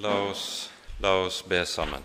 [0.00, 0.70] La oss,
[1.00, 2.04] la oss be sammen.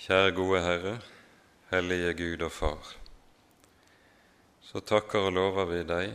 [0.00, 0.92] Kjære gode Herre,
[1.68, 2.92] hellige Gud og Far.
[4.64, 6.14] Så takker og lover vi deg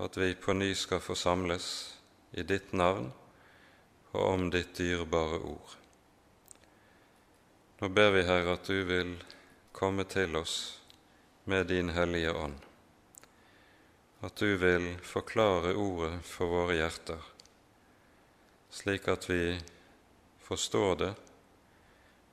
[0.00, 1.66] at vi på ny skal forsamles
[2.32, 3.10] i ditt navn
[4.14, 5.74] og om ditt dyrebare ord.
[7.82, 9.12] Nå ber vi, Herre, at du vil
[9.76, 10.56] komme til oss
[11.44, 12.67] med din Hellige Ånd
[14.20, 17.20] at du vil forklare ordet for våre hjerter,
[18.70, 19.58] slik at vi
[20.42, 21.12] forstår det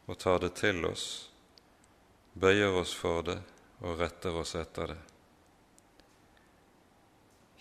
[0.06, 1.06] og tar det til oss,
[2.34, 3.38] bøyer oss for det
[3.86, 4.98] og retter oss etter det.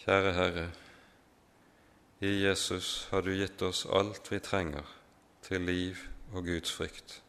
[0.04, 0.64] Kjære Herre,
[2.24, 4.88] i Jesus har du gitt oss alt vi trenger
[5.44, 6.00] til liv
[6.32, 7.20] og Guds frykt.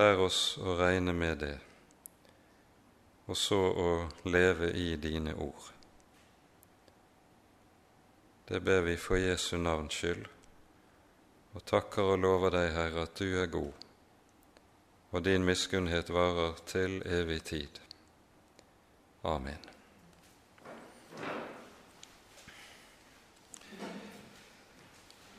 [0.00, 1.54] Lær oss å regne med det
[3.26, 3.90] og så å
[4.28, 5.70] leve i dine ord.
[8.44, 10.26] Det ber vi for Jesu navns skyld,
[11.56, 13.86] og takker og lover deg, Herre, at du er god,
[15.14, 17.80] og din miskunnhet varer til evig tid.
[19.24, 19.70] Amen.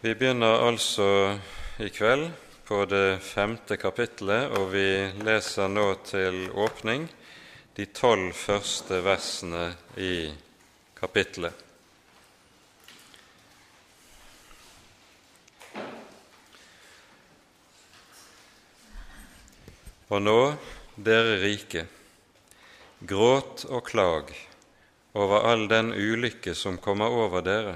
[0.01, 1.05] Vi begynner altså
[1.81, 2.31] i kveld
[2.65, 4.87] på det femte kapittelet, og vi
[5.25, 7.05] leser nå til åpning
[7.75, 9.65] de tolv første versene
[9.99, 10.29] i
[10.95, 11.63] kapittelet.
[20.13, 20.39] Og nå,
[20.95, 21.83] dere rike,
[23.03, 24.31] gråt og klag
[25.17, 27.75] over all den ulykke som kommer over dere.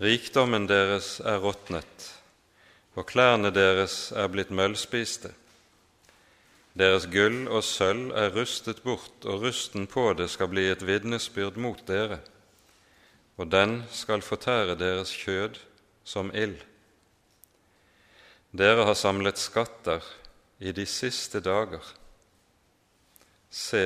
[0.00, 2.06] Rikdommen deres er råtnet,
[2.96, 5.34] og klærne deres er blitt møllspiste.
[6.78, 11.58] Deres gull og sølv er rustet bort, og rusten på det skal bli et vitnesbyrd
[11.58, 12.20] mot dere,
[13.40, 15.58] og den skal fortære deres kjød
[16.06, 16.60] som ild.
[18.54, 20.04] Dere har samlet skatter
[20.58, 21.82] i de siste dager.
[23.50, 23.84] Se,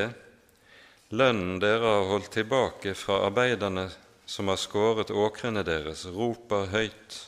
[1.08, 3.88] lønnen dere har holdt tilbake fra arbeiderne
[4.26, 7.20] som har skåret åkrene deres, roper høyt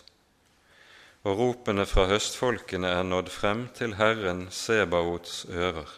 [1.27, 5.89] og ropene fra høstfolkene er nådd frem til Herren Sebaots ører.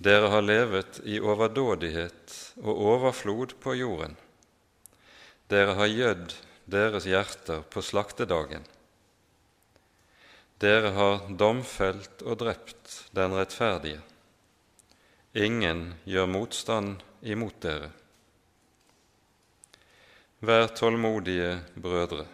[0.00, 4.16] Dere har levet i overdådighet og overflod på jorden.
[5.52, 6.32] Dere har gjødd
[6.72, 8.64] deres hjerter på slaktedagen.
[10.64, 14.00] Dere har domfelt og drept den rettferdige.
[15.36, 17.90] Ingen gjør motstand imot dere.
[20.40, 22.24] Vær tålmodige, brødre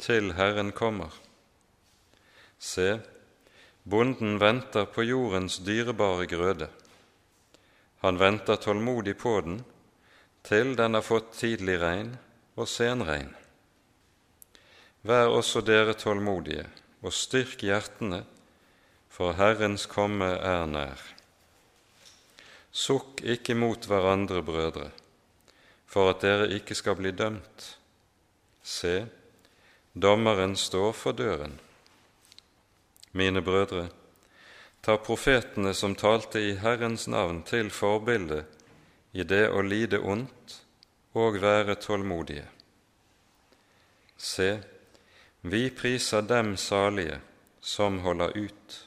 [0.00, 1.12] til Herren kommer.
[2.58, 3.00] Se,
[3.84, 6.68] bonden venter på jordens dyrebare grøde.
[8.00, 9.60] Han venter tålmodig på den
[10.42, 12.14] til den har fått tidlig regn
[12.56, 13.32] og senregn.
[15.06, 16.66] Vær også dere tålmodige,
[17.00, 18.22] og styrk hjertene,
[19.08, 21.00] for Herrens komme er nær.
[22.70, 24.90] Sukk ikke mot hverandre, brødre,
[25.88, 27.64] for at dere ikke skal bli dømt.
[28.62, 29.08] Se,
[29.92, 31.58] Dommeren står for døren.
[33.12, 33.88] Mine brødre,
[34.82, 38.44] ta profetene som talte i Herrens navn, til forbilde
[39.12, 40.60] i det å lide ondt
[41.18, 42.46] og være tålmodige.
[44.16, 44.60] Se,
[45.42, 47.18] vi priser dem salige
[47.60, 48.78] som holder ut.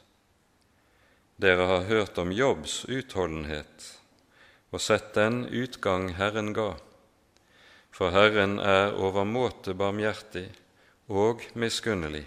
[1.36, 3.92] Dere har hørt om Jobbs utholdenhet
[4.72, 6.72] og sett den utgang Herren ga,
[7.94, 10.47] for Herren er overmåte barmhjertig
[11.08, 12.25] og miskunnelig.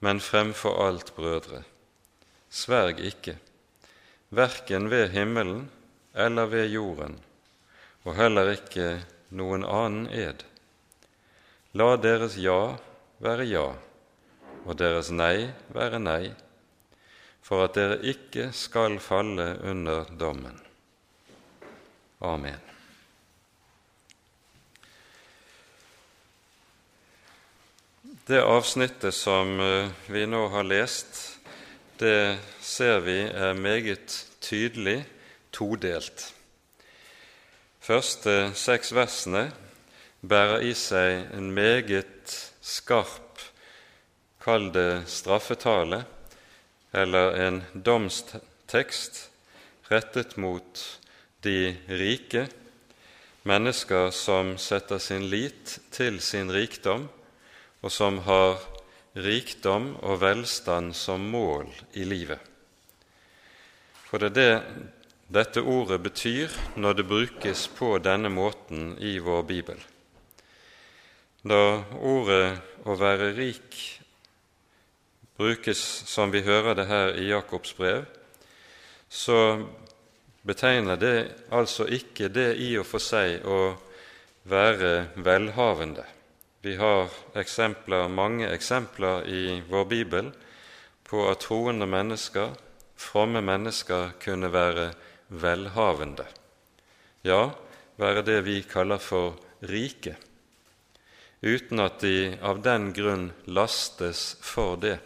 [0.00, 1.62] Men fremfor alt, brødre,
[2.50, 3.38] sverg ikke,
[4.30, 5.70] verken ved himmelen
[6.14, 7.16] eller ved jorden,
[8.04, 8.88] og heller ikke
[9.30, 10.44] noen annen ed.
[11.74, 12.76] La deres ja
[13.24, 13.64] være ja,
[14.64, 16.34] og deres nei være nei,
[17.44, 20.60] for at dere ikke skal falle under dommen.
[22.24, 22.73] Amen.
[28.26, 31.18] Det avsnittet som eh, vi nå har lest,
[32.00, 35.02] det ser vi er meget tydelig
[35.52, 36.22] todelt.
[37.84, 39.42] Første seks versene
[40.24, 42.32] bærer i seg en meget
[42.64, 43.42] skarp,
[44.40, 45.98] kall det straffetale,
[46.96, 49.18] eller en domstekst
[49.90, 50.80] rettet mot
[51.44, 52.46] de rike,
[53.44, 57.04] mennesker som setter sin lit til sin rikdom,
[57.84, 58.56] og som har
[59.14, 61.68] rikdom og velstand som mål
[62.00, 62.40] i livet.
[64.08, 64.92] For det er det
[65.34, 69.78] dette ordet betyr når det brukes på denne måten i vår bibel.
[71.42, 74.00] Da ordet 'å være rik'
[75.36, 78.04] brukes som vi hører det her i Jakobs brev,
[79.08, 79.66] så
[80.46, 83.76] betegner det altså ikke det i og for seg å
[84.44, 86.13] være velhavende.
[86.64, 90.30] Vi har eksempler, mange eksempler i vår bibel
[91.04, 92.54] på at troende mennesker,
[92.96, 94.86] fromme mennesker, kunne være
[95.28, 96.24] velhavende.
[97.20, 97.50] Ja,
[98.00, 99.36] være det vi kaller for
[99.68, 100.16] rike,
[101.44, 104.96] uten at de av den grunn lastes for det.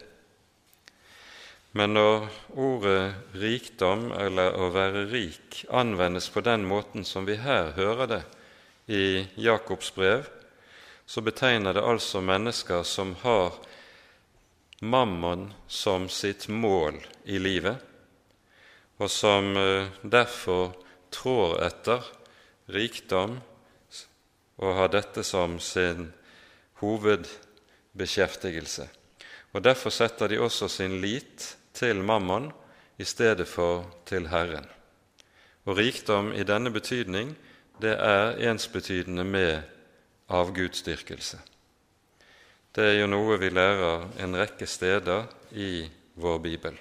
[1.75, 7.75] Men når ordet rikdom, eller å være rik, anvendes på den måten som vi her
[7.75, 8.25] hører det
[8.87, 10.38] i Jakobs brev,
[11.09, 13.53] så betegner det altså mennesker som har
[14.81, 17.75] mammon som sitt mål i livet,
[19.01, 20.75] og som eh, derfor
[21.09, 22.05] trår etter
[22.69, 23.39] rikdom
[24.61, 26.13] og har dette som sin
[26.83, 28.85] hovedbeskjeftigelse.
[29.57, 32.53] Og Derfor setter de også sin lit til mammon
[33.01, 34.69] i stedet for til Herren.
[35.65, 37.33] Og rikdom i denne betydning,
[37.81, 39.78] det er ensbetydende med
[40.29, 41.39] avgudsdyrkelse.
[42.75, 45.25] Det er jo noe vi lærer en rekke steder
[45.57, 45.89] i
[46.21, 46.77] vår bibel.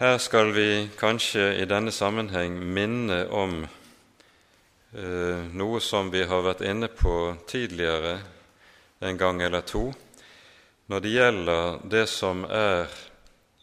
[0.00, 6.64] Her skal vi kanskje i denne sammenheng minne om eh, noe som vi har vært
[6.64, 7.16] inne på
[7.46, 8.14] tidligere
[9.04, 9.90] en gang eller to,
[10.88, 12.88] når det gjelder det som er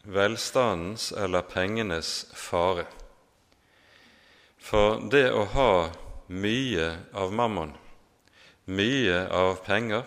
[0.06, 2.86] velstandens eller pengenes fare.
[4.68, 5.72] For det å ha
[6.28, 7.70] mye av mammon,
[8.68, 10.02] mye av penger,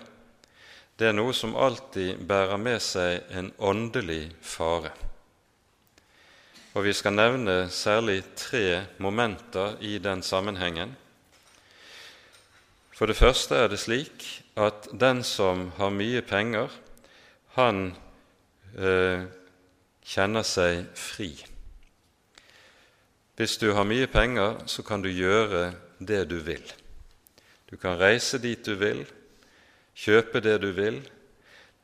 [1.01, 4.91] det er noe som alltid bærer med seg en åndelig fare.
[6.77, 10.93] Og Vi skal nevne særlig tre momenter i den sammenhengen.
[12.93, 16.69] For det første er det slik at den som har mye penger,
[17.57, 17.95] han
[18.77, 19.25] eh,
[20.05, 21.50] kjenner seg fri.
[23.35, 26.63] Hvis du har mye penger, så kan du gjøre det du vil.
[27.69, 29.05] Du kan reise dit du vil,
[29.95, 30.99] kjøpe det du vil.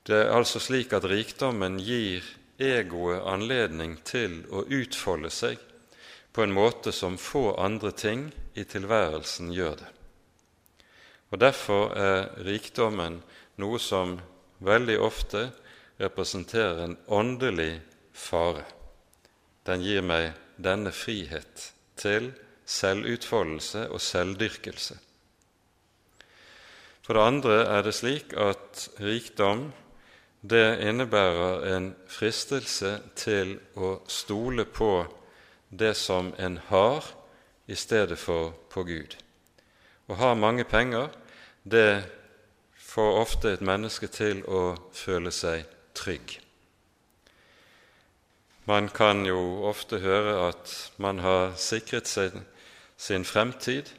[0.03, 2.25] Det er altså slik at rikdommen gir
[2.59, 5.61] egoet anledning til å utfolde seg
[6.33, 9.91] på en måte som få andre ting i tilværelsen gjør det.
[11.31, 13.21] Og Derfor er rikdommen
[13.59, 14.19] noe som
[14.63, 15.47] veldig ofte
[15.99, 17.79] representerer en åndelig
[18.13, 18.63] fare.
[19.65, 22.31] Den gir meg denne frihet til
[22.67, 24.97] selvutfoldelse og selvdyrkelse.
[27.05, 29.69] For det andre er det slik at rikdom
[30.41, 35.05] det innebærer en fristelse til å stole på
[35.69, 37.05] det som en har,
[37.67, 39.17] i stedet for på Gud.
[40.07, 41.09] Å ha mange penger,
[41.63, 42.05] det
[42.79, 45.67] får ofte et menneske til å føle seg
[45.97, 46.37] trygg.
[48.67, 52.33] Man kan jo ofte høre at man har sikret seg
[52.99, 53.93] sin fremtid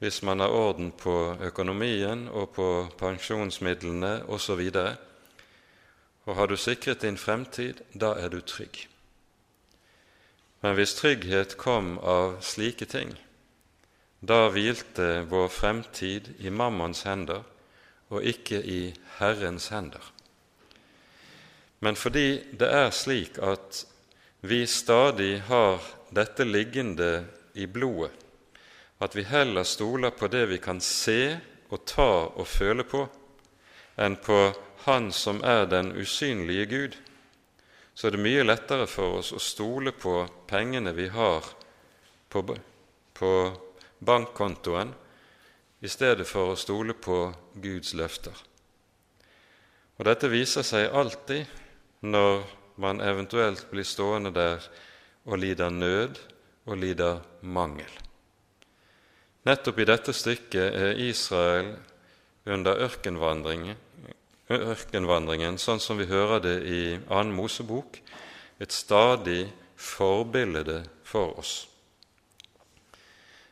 [0.00, 2.66] hvis man har orden på økonomien og på
[3.00, 4.60] pensjonsmidlene osv.
[4.76, 4.92] Og,
[6.24, 8.86] og har du sikret din fremtid, da er du trygg.
[10.60, 13.14] Men hvis trygghet kom av slike ting,
[14.20, 17.40] da hvilte vår fremtid i mammons hender
[18.12, 18.80] og ikke i
[19.16, 20.12] Herrens hender.
[21.80, 23.86] Men fordi det er slik at
[24.40, 25.80] vi stadig har
[26.10, 28.10] dette liggende i blodet,
[28.98, 33.06] at vi heller stoler på det vi kan se og ta og føle på,
[33.96, 34.40] enn på
[34.80, 36.94] Han som er den usynlige Gud,
[37.94, 41.44] så er det mye lettere for oss å stole på pengene vi har
[42.32, 42.40] på,
[43.12, 43.32] på
[44.00, 44.94] bankkontoen,
[45.84, 47.18] i stedet for å stole på
[47.60, 48.32] Guds løfter.
[50.00, 51.44] Og Dette viser seg alltid
[52.08, 52.40] når
[52.80, 54.64] man eventuelt blir stående der
[55.28, 56.18] og lider nød
[56.66, 57.90] og lider mangel.
[59.48, 61.74] Nettopp i dette stykket er Israel
[62.48, 63.76] under ørkenvandringen,
[64.50, 68.00] ørkenvandringen, sånn som vi hører det i annen Mosebok,
[68.60, 69.46] et stadig
[69.80, 71.54] forbilde for oss.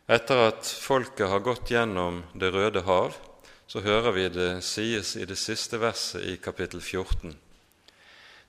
[0.09, 3.17] Etter at folket har gått gjennom Det røde hav,
[3.69, 7.37] så hører vi det sies i det siste verset i kapittel 14.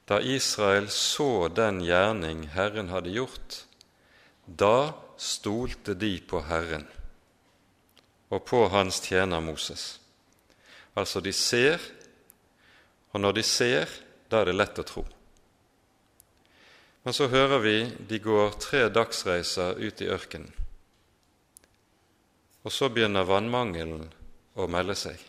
[0.09, 3.59] Da Israel så den gjerning Herren hadde gjort,
[4.45, 6.87] da stolte de på Herren
[8.33, 9.99] og på hans tjener Moses.
[10.97, 11.77] Altså, de ser,
[13.13, 13.89] og når de ser,
[14.29, 15.05] da er det lett å tro.
[17.05, 17.77] Men så hører vi
[18.09, 20.51] de går tre dagsreiser ut i ørkenen.
[22.65, 24.09] Og så begynner vannmangelen
[24.57, 25.21] å melde seg.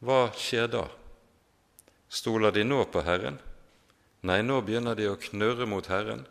[0.00, 0.88] Hva skjer da?
[2.16, 3.36] Stoler de nå på Herren?
[4.24, 6.22] Nei, nå begynner de å knurre mot Herren.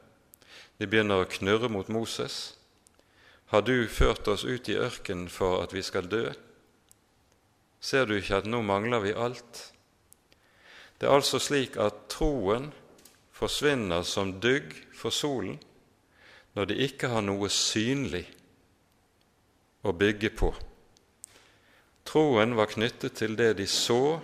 [0.82, 2.56] De begynner å knurre mot Moses.
[3.54, 6.32] Har du ført oss ut i ørkenen for at vi skal dø?
[7.78, 9.62] Ser du ikke at nå mangler vi alt?
[10.98, 12.72] Det er altså slik at troen
[13.36, 15.60] forsvinner som dugg for solen
[16.58, 18.26] når de ikke har noe synlig
[19.86, 20.50] å bygge på.
[22.10, 24.18] Troen var knyttet til det de så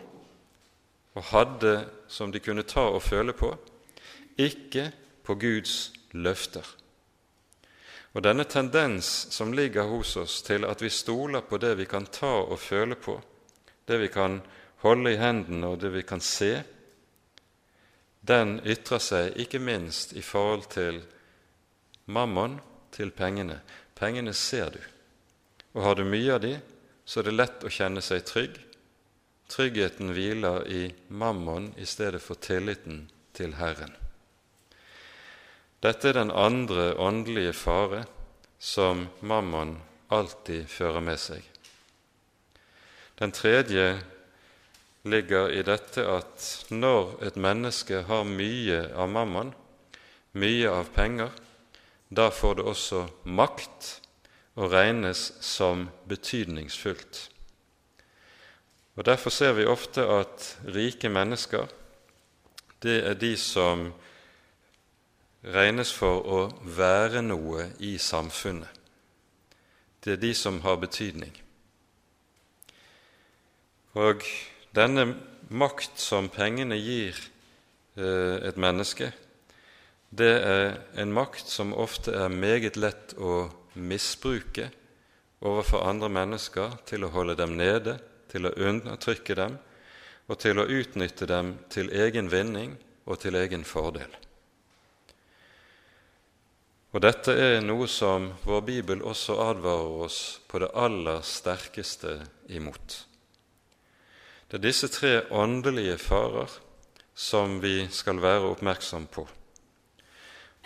[1.15, 1.73] og hadde
[2.07, 3.51] som de kunne ta og føle på,
[4.39, 4.91] ikke
[5.23, 6.65] på Guds løfter.
[8.11, 12.05] Og denne tendens som ligger hos oss til at vi stoler på det vi kan
[12.11, 13.21] ta og føle på,
[13.87, 14.41] det vi kan
[14.83, 16.63] holde i hendene og det vi kan se,
[18.21, 21.01] den ytrer seg ikke minst i forhold til
[22.05, 22.59] mammon,
[22.91, 23.61] til pengene.
[23.95, 24.81] Pengene ser du,
[25.73, 26.57] og har du mye av de,
[27.05, 28.59] så er det lett å kjenne seg trygg.
[29.51, 33.91] Tryggheten hviler i mammon i stedet for tilliten til Herren.
[35.83, 38.05] Dette er den andre åndelige fare
[38.59, 39.73] som mammon
[40.07, 41.41] alltid fører med seg.
[43.19, 43.97] Den tredje
[45.03, 49.51] ligger i dette at når et menneske har mye av mammon,
[50.31, 51.33] mye av penger,
[52.07, 53.91] da får det også makt
[54.55, 57.25] og regnes som betydningsfullt.
[59.01, 60.43] Og Derfor ser vi ofte at
[60.75, 61.65] rike mennesker
[62.85, 63.87] det er de som
[65.41, 66.41] regnes for å
[66.77, 68.69] være noe i samfunnet.
[70.05, 71.33] Det er de som har betydning.
[73.97, 74.21] Og
[74.77, 75.07] denne
[75.49, 77.17] makt som pengene gir
[77.97, 79.09] eh, et menneske,
[80.13, 84.69] det er en makt som ofte er meget lett å misbruke
[85.41, 87.97] overfor andre mennesker til å holde dem nede,
[88.31, 89.59] til å undertrykke dem
[90.31, 94.11] og til å utnytte dem til egen vinning og til egen fordel.
[96.91, 102.17] Og dette er noe som vår bibel også advarer oss på det aller sterkeste
[102.51, 102.97] imot.
[104.51, 106.51] Det er disse tre åndelige farer
[107.15, 109.23] som vi skal være oppmerksom på,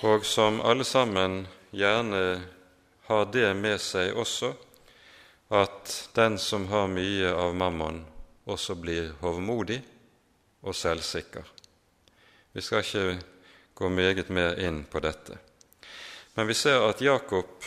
[0.06, 2.24] og som alle sammen gjerne
[3.06, 4.56] har det med seg også
[5.50, 8.04] at den som har mye av mammon,
[8.46, 9.82] også blir hovmodig
[10.66, 11.46] og selvsikker.
[12.54, 13.18] Vi skal ikke
[13.76, 15.38] gå meget mer inn på dette.
[16.36, 17.66] Men vi ser at Jakob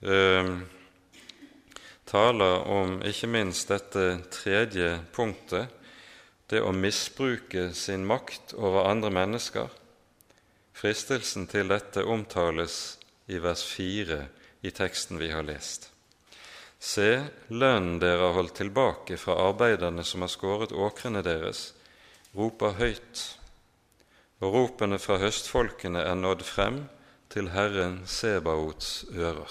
[0.00, 0.50] eh,
[2.08, 5.74] taler om ikke minst dette tredje punktet,
[6.48, 9.68] det å misbruke sin makt over andre mennesker.
[10.72, 12.96] Fristelsen til dette omtales
[13.28, 14.22] i vers 4
[14.64, 15.90] i teksten vi har lest.
[16.78, 21.72] Se, lønnen dere har holdt tilbake fra arbeiderne som har skåret åkrene deres,
[22.38, 23.22] roper høyt,
[24.38, 26.84] og ropene fra høstfolkene er nådd frem
[27.34, 29.50] til Herren Sebaots ører.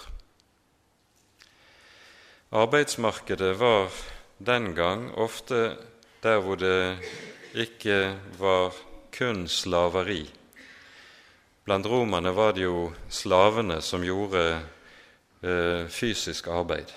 [2.56, 3.92] Arbeidsmarkedet var
[4.40, 5.76] den gang ofte
[6.24, 6.96] der hvor det
[7.54, 8.72] ikke var
[9.12, 10.24] kun slaveri.
[11.68, 14.46] Blant romerne var det jo slavene som gjorde
[15.44, 16.88] eh, fysisk arbeid.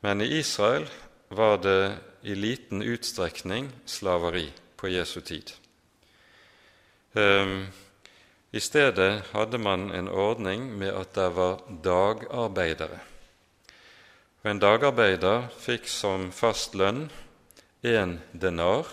[0.00, 0.86] Men i Israel
[1.28, 5.52] var det i liten utstrekning slaveri på Jesu tid.
[7.12, 7.66] Um,
[8.50, 13.00] I stedet hadde man en ordning med at det var dagarbeidere.
[14.40, 17.10] Og En dagarbeider fikk som fast lønn
[17.84, 18.88] én denar,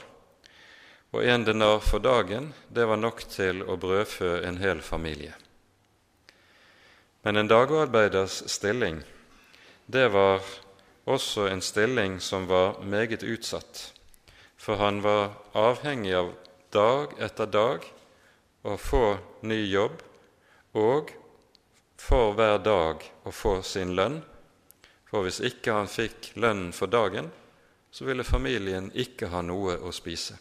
[1.15, 5.33] og én denar for dagen det var nok til å brødfø en hel familie.
[7.23, 9.01] Men en dagarbeiders stilling
[9.87, 10.43] det var
[11.07, 13.93] også en stilling som var meget utsatt,
[14.57, 16.33] for han var avhengig av
[16.75, 17.85] dag etter dag
[18.67, 20.01] å få ny jobb
[20.77, 21.13] og
[21.97, 24.19] for hver dag å få sin lønn.
[25.07, 27.31] For hvis ikke han fikk lønnen for dagen,
[27.91, 30.35] så ville familien ikke ha noe å spise.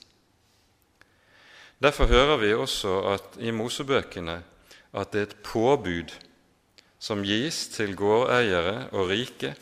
[1.79, 4.41] Derfor hører vi også at i Mosebøkene
[4.97, 6.13] at det er et påbud
[6.99, 9.53] som gis til gårdeiere og rike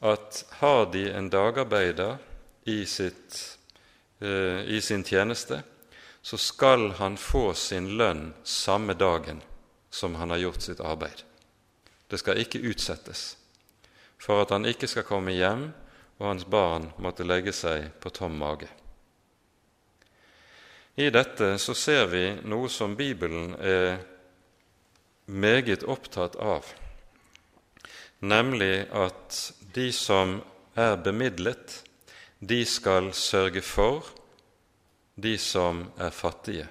[0.00, 2.18] at har de en dagarbeider
[2.64, 3.58] i, sitt,
[4.20, 5.62] eh, i sin tjeneste,
[6.22, 9.40] så skal han få sin lønn samme dagen
[9.90, 11.22] som han har gjort sitt arbeid.
[12.08, 13.36] Det skal ikke utsettes,
[14.18, 15.68] for at han ikke skal komme hjem
[16.18, 18.68] og hans barn måtte legge seg på tom mage.
[20.96, 23.98] I dette så ser vi noe som Bibelen er
[25.26, 26.64] meget opptatt av,
[28.24, 29.40] nemlig at
[29.76, 30.38] de som
[30.74, 31.82] er bemidlet,
[32.40, 34.08] de skal sørge for
[35.20, 36.64] de som er fattige.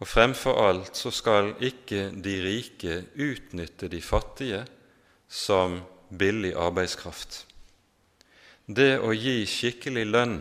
[0.00, 4.62] Og fremfor alt så skal ikke de rike utnytte de fattige
[5.28, 7.44] som billig arbeidskraft.
[8.66, 10.36] Det å gi skikkelig lønn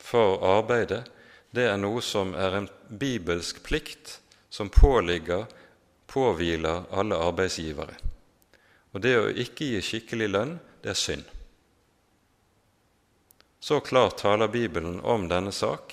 [0.00, 1.04] for arbeidet,
[1.52, 4.18] det er noe som er en bibelsk plikt
[4.52, 5.46] som påligger,
[6.08, 7.96] påhviler alle arbeidsgivere.
[8.96, 11.24] Og det å ikke gi skikkelig lønn, det er synd.
[13.60, 15.92] Så klart taler Bibelen om denne sak,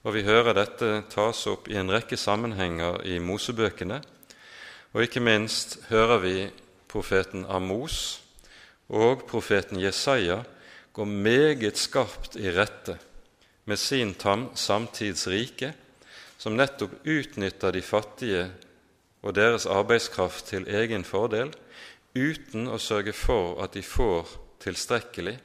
[0.00, 3.98] og vi hører dette tas opp i en rekke sammenhenger i Mosebøkene.
[4.96, 6.36] Og ikke minst hører vi
[6.88, 8.22] profeten Amos
[8.88, 10.40] og profeten Jesaja
[10.96, 12.96] gå meget skarpt i rette
[13.68, 15.74] med sin samtidsrike,
[16.40, 18.48] som nettopp utnytter de fattige
[19.20, 21.52] og deres arbeidskraft til egen fordel,
[22.18, 25.36] uten å sørge for at de får tilstrekkelig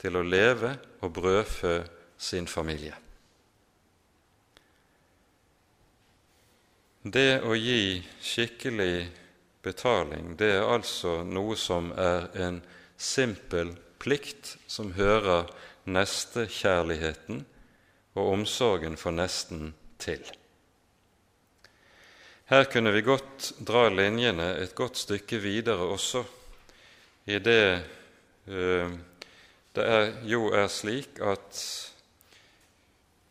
[0.00, 1.76] til å leve og brødfø
[2.20, 2.94] sin familie.
[7.00, 9.08] Det å gi skikkelig
[9.64, 12.60] betaling, det er altså noe som er en
[13.00, 15.48] simpel plikt som hører
[15.88, 17.44] nestekjærligheten
[18.18, 20.20] og omsorgen for nesten til.
[22.50, 26.24] Her kunne vi godt dra linjene et godt stykke videre også,
[27.30, 27.82] i det
[28.50, 28.90] uh,
[29.70, 31.60] det er, jo er slik at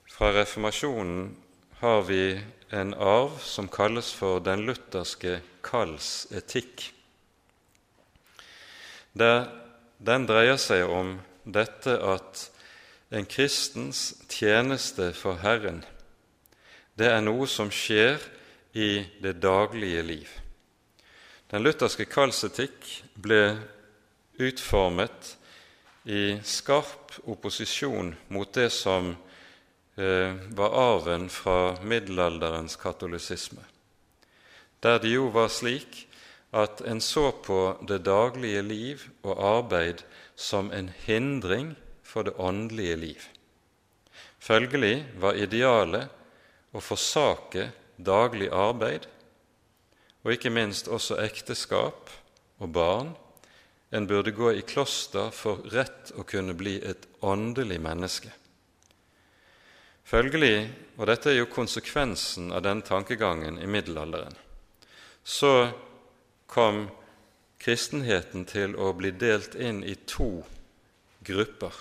[0.08, 1.36] fra reformasjonen
[1.82, 2.40] har vi
[2.72, 6.88] en arv som kalles for den lutherske kallsetikk.
[9.20, 12.48] Den dreier seg om dette at
[13.12, 15.84] en kristens tjeneste for Herren,
[16.96, 18.39] det er noe som skjer
[18.74, 20.30] i det daglige liv.
[21.50, 22.86] Den lutherske kallsetikk
[23.18, 23.58] ble
[24.40, 25.36] utformet
[26.06, 29.12] i skarp opposisjon mot det som
[29.98, 33.66] eh, var arven fra middelalderens katolisisme,
[34.80, 36.06] der det jo var slik
[36.56, 40.06] at en så på det daglige liv og arbeid
[40.36, 43.28] som en hindring for det åndelige liv.
[44.40, 46.10] Følgelig var idealet
[46.74, 47.68] å forsake
[48.00, 49.08] daglig arbeid,
[50.24, 52.12] og ikke minst også ekteskap
[52.60, 53.14] og barn.
[53.92, 58.30] En burde gå i kloster for rett å kunne bli et åndelig menneske.
[60.10, 64.34] Følgelig, og dette er jo konsekvensen av den tankegangen i middelalderen,
[65.24, 65.70] så
[66.50, 66.88] kom
[67.62, 70.40] kristenheten til å bli delt inn i to
[71.26, 71.74] grupper.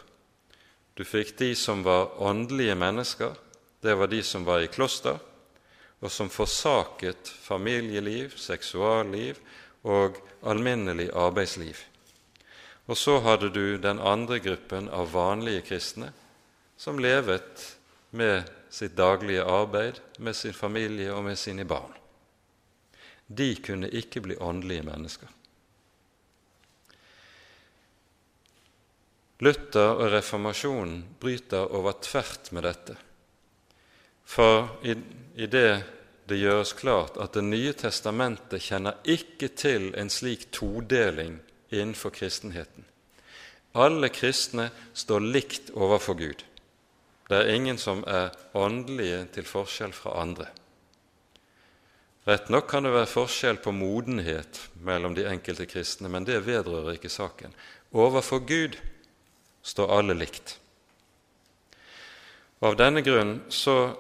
[0.99, 3.37] Du fikk de som var åndelige mennesker,
[3.81, 5.17] det var de som var i kloster,
[6.01, 9.41] og som forsaket familieliv, seksualliv
[9.89, 11.81] og alminnelig arbeidsliv.
[12.89, 16.13] Og så hadde du den andre gruppen av vanlige kristne
[16.79, 17.65] som levet
[18.17, 21.93] med sitt daglige arbeid, med sin familie og med sine barn.
[23.27, 25.29] De kunne ikke bli åndelige mennesker.
[29.45, 32.97] Luther og reformasjonen bryter over tvert med dette.
[34.29, 34.97] For i,
[35.39, 35.85] i det
[36.29, 41.39] det gjøres klart at Det nye testamentet kjenner ikke til en slik todeling
[41.71, 42.85] innenfor kristenheten.
[43.75, 46.45] Alle kristne står likt overfor Gud.
[47.29, 50.49] Det er ingen som er åndelige til forskjell fra andre.
[52.29, 56.97] Rett nok kan det være forskjell på modenhet mellom de enkelte kristne, men det vedrører
[56.97, 57.55] ikke saken.
[57.93, 58.77] Overfor Gud
[59.63, 60.59] står alle likt.
[62.61, 63.95] Av denne grunn så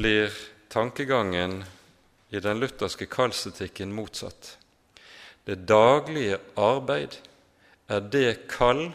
[0.00, 0.32] blir
[0.68, 1.64] tankegangen
[2.30, 4.58] i den lutherske kallsetikken motsatt.
[5.44, 7.18] Det daglige arbeid
[7.84, 8.94] er det kall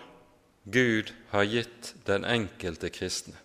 [0.63, 3.37] Gud har gitt den enkelte kristne.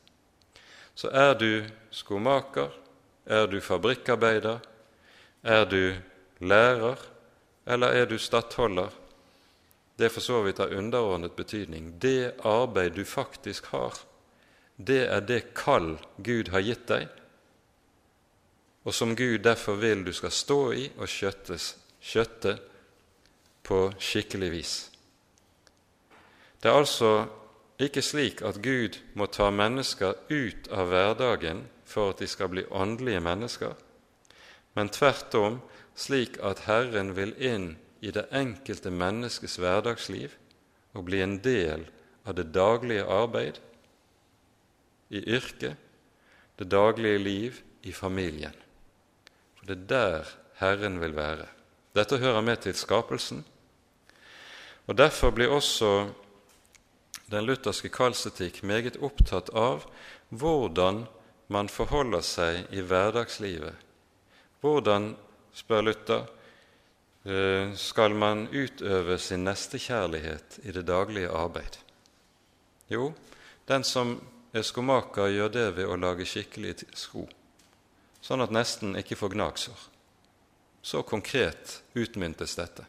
[0.97, 2.73] Så er du skomaker,
[3.29, 4.65] er du fabrikkarbeider,
[5.45, 6.01] er du
[6.41, 6.97] lærer,
[7.69, 8.89] eller er du stattholder?
[10.01, 11.93] Det er for så vidt av underordnet betydning.
[12.01, 14.01] Det arbeid du faktisk har,
[14.81, 17.11] det er det kall Gud har gitt deg,
[18.85, 22.57] og som Gud derfor vil du skal stå i og skjøttes, skjøtte
[23.67, 24.75] på skikkelig vis.
[26.63, 27.27] Det er altså
[27.81, 32.65] ikke slik at Gud må ta mennesker ut av hverdagen for at de skal bli
[32.71, 33.73] åndelige mennesker,
[34.75, 35.61] men tvert om
[35.97, 40.37] slik at Herren vil inn i det enkelte menneskes hverdagsliv
[40.97, 41.87] og bli en del
[42.25, 43.61] av det daglige arbeid,
[45.11, 45.75] i yrket,
[46.59, 48.55] det daglige liv i familien.
[49.71, 51.47] Det er der Herren vil være.
[51.95, 53.45] Dette hører med til skapelsen.
[54.87, 56.11] Og Derfor blir også
[57.31, 59.87] den lutherske kallsetikk meget opptatt av
[60.35, 61.05] hvordan
[61.47, 63.79] man forholder seg i hverdagslivet.
[64.61, 65.13] Hvordan,
[65.55, 66.27] spør Luther,
[67.25, 71.79] eh, skal man utøve sin nestekjærlighet i det daglige arbeid?
[72.91, 73.13] Jo,
[73.69, 74.19] den som
[74.53, 77.29] er skomaker, gjør det ved å lage skikkelige sko,
[78.21, 79.87] sånn at nesten ikke får gnagsår.
[80.83, 82.87] Så konkret utmyntes dette.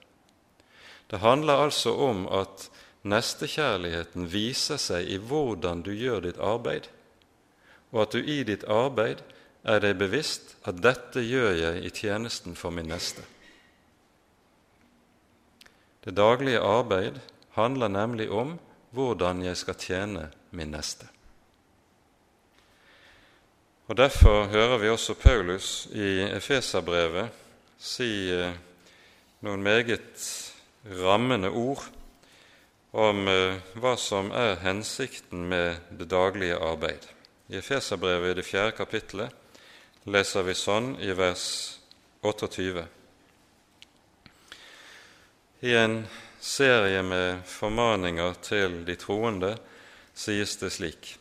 [1.12, 2.70] Det handler altså om at
[3.04, 6.88] nestekjærligheten viser seg i hvordan du gjør ditt arbeid,
[7.91, 9.24] og at du i ditt arbeid
[9.67, 13.26] er deg bevisst at 'dette gjør jeg i tjenesten for min neste'.
[16.02, 17.20] Det daglige arbeid
[17.54, 18.60] handler nemlig om
[18.91, 21.06] hvordan jeg skal tjene min neste.
[23.91, 27.27] Og Derfor hører vi også Paulus i Efeserbrevet
[27.75, 28.54] si eh,
[29.43, 30.21] noen meget
[31.01, 31.84] rammende ord
[32.95, 37.04] om eh, hva som er hensikten med det daglige arbeid.
[37.51, 41.45] I Efeserbrevet i det fjerde kapittelet leser vi sånn i vers
[42.23, 42.88] 28.
[45.67, 46.04] I en
[46.39, 49.58] serie med formaninger til de troende
[50.15, 51.17] sies det slik.: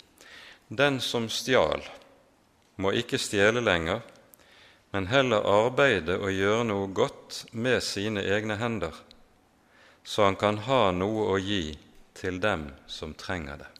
[0.68, 1.82] Den som stjal,
[2.80, 4.00] må ikke stjele lenger,
[4.90, 8.94] men heller arbeide og gjøre noe godt med sine egne hender,
[10.04, 11.76] så han kan ha noe å gi
[12.18, 13.70] til dem som trenger det.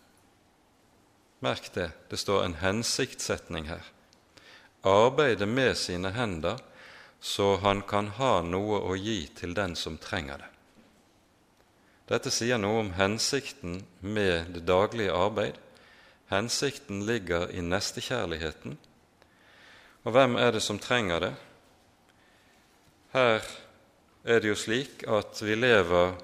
[1.40, 3.82] Merk det, det står en hensiktssetning her.
[4.86, 6.60] Arbeide med sine hender
[7.20, 10.48] så han kan ha noe å gi til den som trenger det.
[12.10, 15.58] Dette sier noe om hensikten med det daglige arbeid.
[16.32, 18.78] Hensikten ligger i nestekjærligheten,
[20.04, 21.32] og hvem er det som trenger det?
[23.12, 23.42] Her
[24.24, 26.14] er det jo slik at vi lever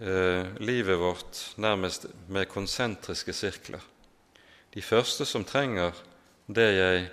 [0.00, 3.80] eh, livet vårt nærmest med konsentriske sirkler.
[4.74, 5.96] De første som trenger
[6.46, 7.06] det jeg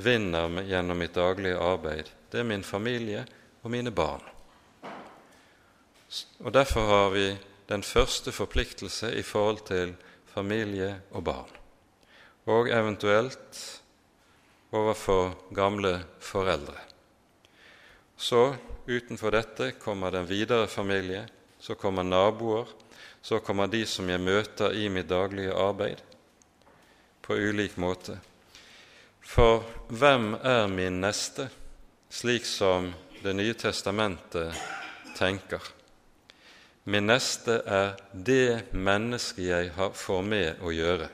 [0.00, 3.26] vinner gjennom mitt daglige arbeid, det er min familie
[3.62, 4.22] og mine barn.
[6.40, 7.26] Og Derfor har vi
[7.68, 9.94] den første forpliktelse i forhold til
[10.32, 11.50] familie og barn,
[12.46, 13.79] og eventuelt
[14.70, 16.78] overfor gamle foreldre.
[18.16, 18.54] Så
[18.86, 21.26] utenfor dette kommer den videre familie,
[21.58, 22.66] så kommer naboer,
[23.22, 26.00] så kommer de som jeg møter i mitt daglige arbeid,
[27.22, 28.18] på ulik måte.
[29.20, 31.50] For hvem er min neste,
[32.10, 34.56] slik som Det nye testamentet
[35.18, 35.60] tenker?
[36.88, 41.10] Min neste er det mennesket jeg får med å gjøre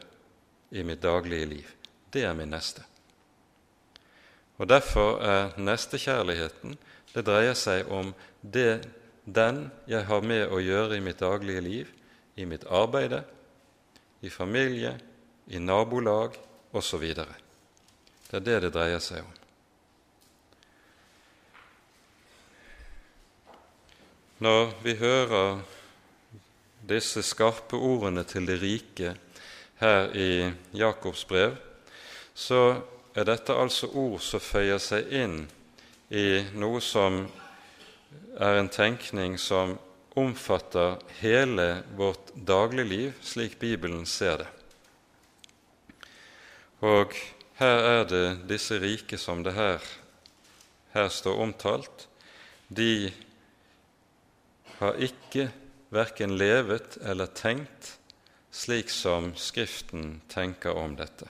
[0.70, 1.72] i mitt daglige liv.
[2.14, 2.84] Det er min neste.
[4.56, 6.76] Og Derfor er nestekjærligheten
[7.14, 8.84] det dreier seg om det,
[9.24, 11.92] den jeg har med å gjøre i mitt daglige liv,
[12.36, 13.22] i mitt arbeide,
[14.20, 14.94] i familie,
[15.48, 16.36] i nabolag
[16.76, 17.04] osv.
[17.16, 19.32] Det er det det dreier seg om.
[24.44, 25.62] Når vi hører
[26.86, 29.14] disse skarpe ordene til de rike
[29.80, 31.56] her i Jakobs brev,
[32.36, 32.76] så
[33.16, 35.38] er dette altså ord som føyer seg inn
[36.12, 37.22] i noe som
[38.36, 39.78] er en tenkning som
[40.16, 44.48] omfatter hele vårt dagligliv, slik Bibelen ser det.
[46.84, 47.16] Og
[47.56, 49.80] her er det disse rike som det her,
[50.92, 52.06] her står omtalt.
[52.68, 53.12] De
[54.76, 55.48] har ikke
[55.92, 57.94] verken levet eller tenkt
[58.52, 61.28] slik som Skriften tenker om dette.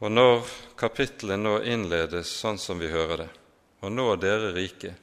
[0.00, 0.46] Og når
[0.80, 3.30] kapittelet nå innledes sånn som vi hører det,
[3.84, 4.94] og nå dere rike,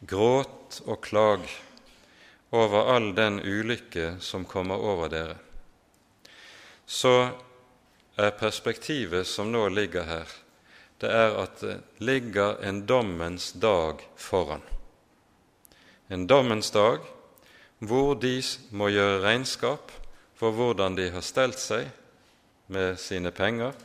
[0.00, 1.46] gråt og klag
[2.52, 5.38] over all den ulykke som kommer over dere,
[6.84, 7.14] så
[8.18, 10.36] er perspektivet som nå ligger her,
[11.00, 14.64] det er at det ligger en dommens dag foran.
[16.08, 17.00] En dommens dag
[17.78, 18.40] hvor de
[18.74, 19.92] må gjøre regnskap
[20.38, 21.86] for hvordan de har stelt seg
[22.66, 23.76] med sine penger,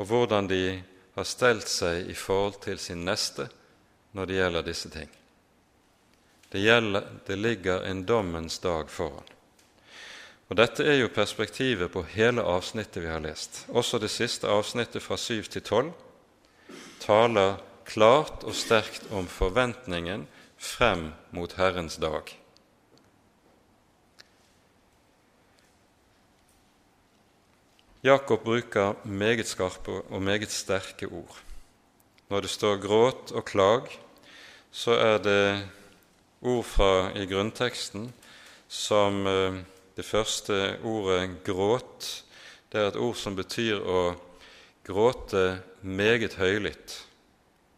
[0.00, 0.80] og hvordan de
[1.14, 3.50] har stelt seg i forhold til sin neste
[4.16, 5.10] når det gjelder disse ting.
[6.50, 9.28] Det, gjelder, det ligger en dommens dag foran.
[10.50, 13.66] Og Dette er jo perspektivet på hele avsnittet vi har lest.
[13.68, 15.92] Også det siste avsnittet fra 7 til 12
[17.04, 20.26] taler klart og sterkt om forventningen
[20.58, 22.39] frem mot Herrens dag.
[28.00, 31.36] Jakob bruker meget skarpe og meget sterke ord.
[32.30, 33.90] Når det står gråt og klag,
[34.70, 35.68] så er det
[36.40, 38.06] ord fra i grunnteksten
[38.68, 39.60] som eh,
[39.96, 42.24] det første ordet 'gråt'.
[42.72, 44.16] Det er et ord som betyr å
[44.86, 47.04] gråte meget høylytt.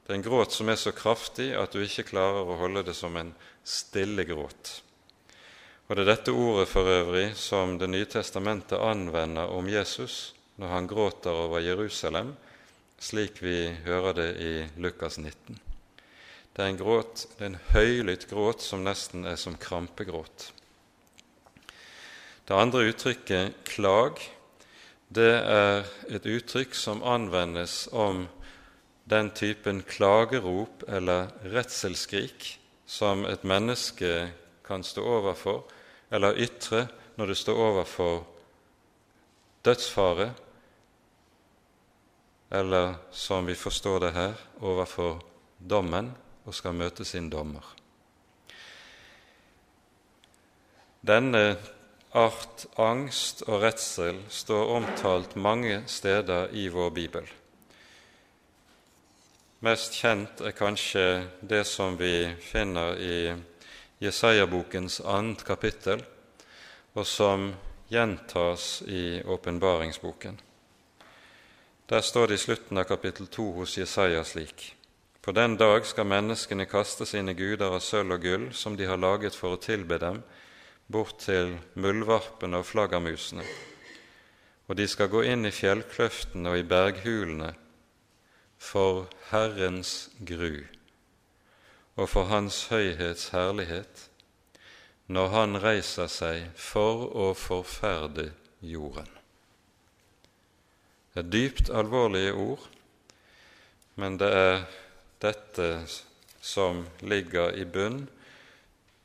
[0.07, 2.95] Det er en gråt som er så kraftig at du ikke klarer å holde det
[2.95, 4.83] som en stille gråt.
[5.89, 10.69] Og Det er dette ordet for øvrig som Det nye testamentet anvender om Jesus når
[10.69, 12.35] han gråter over Jerusalem,
[13.01, 15.59] slik vi hører det i Lukas 19.
[16.53, 20.53] Det er en gråt, det er en høylytt gråt som nesten er som krampegråt.
[22.47, 24.21] Det andre uttrykket, klag,
[25.09, 28.27] det er et uttrykk som anvendes om
[29.09, 32.53] den typen klagerop eller redselskrik
[32.87, 34.31] som et menneske
[34.65, 35.65] kan stå overfor
[36.13, 38.23] eller ytre når du står overfor
[39.65, 40.33] dødsfare,
[42.51, 45.23] eller som vi forstår det her, overfor
[45.59, 46.11] dommen
[46.45, 47.65] og skal møte sin dommer.
[51.03, 51.57] Denne
[52.15, 57.31] art angst og redsel står omtalt mange steder i vår bibel.
[59.63, 61.07] Mest kjent er kanskje
[61.41, 63.17] det som vi finner i
[64.03, 66.01] Jesaja-bokens annet kapittel,
[66.99, 67.53] og som
[67.87, 70.41] gjentas i åpenbaringsboken.
[71.87, 74.75] Der står det i slutten av kapittel 2 hos Jesaja slik.:
[75.23, 78.99] På den dag skal menneskene kaste sine guder av sølv og gull, som de har
[78.99, 80.23] laget for å tilbe dem,
[80.91, 83.47] bort til muldvarpene og flaggermusene,
[84.67, 87.55] og de skal gå inn i fjellkløftene og i berghulene
[88.59, 90.65] for Herrens gru
[91.97, 94.07] og for Hans høyhets herlighet,
[95.07, 99.11] når Han reiser seg for å forferde jorden.
[101.13, 102.63] Det er dypt alvorlige ord,
[104.01, 104.63] men det er
[105.21, 105.69] dette
[106.41, 108.07] som ligger i bunn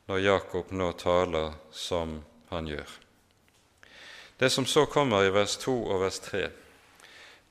[0.08, 2.16] når Jakob nå taler som
[2.48, 2.88] han gjør.
[4.38, 6.46] Det som så kommer i vers 2 og vers 3,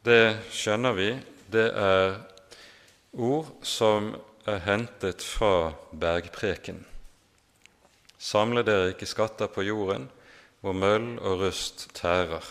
[0.07, 0.23] det
[0.55, 1.11] skjønner vi,
[1.51, 2.17] det er
[3.13, 4.15] ord som
[4.47, 6.83] er hentet fra bergpreken.
[8.17, 10.09] Samle dere ikke skatter på jorden,
[10.61, 12.43] hvor møll og rust tærer,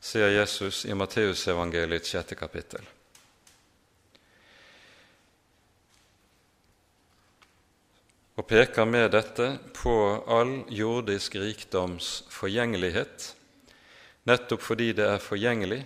[0.00, 2.84] sier Jesus i Matteusevangeliets sjette kapittel.
[8.42, 9.94] og peker med dette på
[10.26, 13.28] all jordisk rikdoms forgjengelighet.
[14.26, 15.82] Nettopp fordi det er forgjengelig,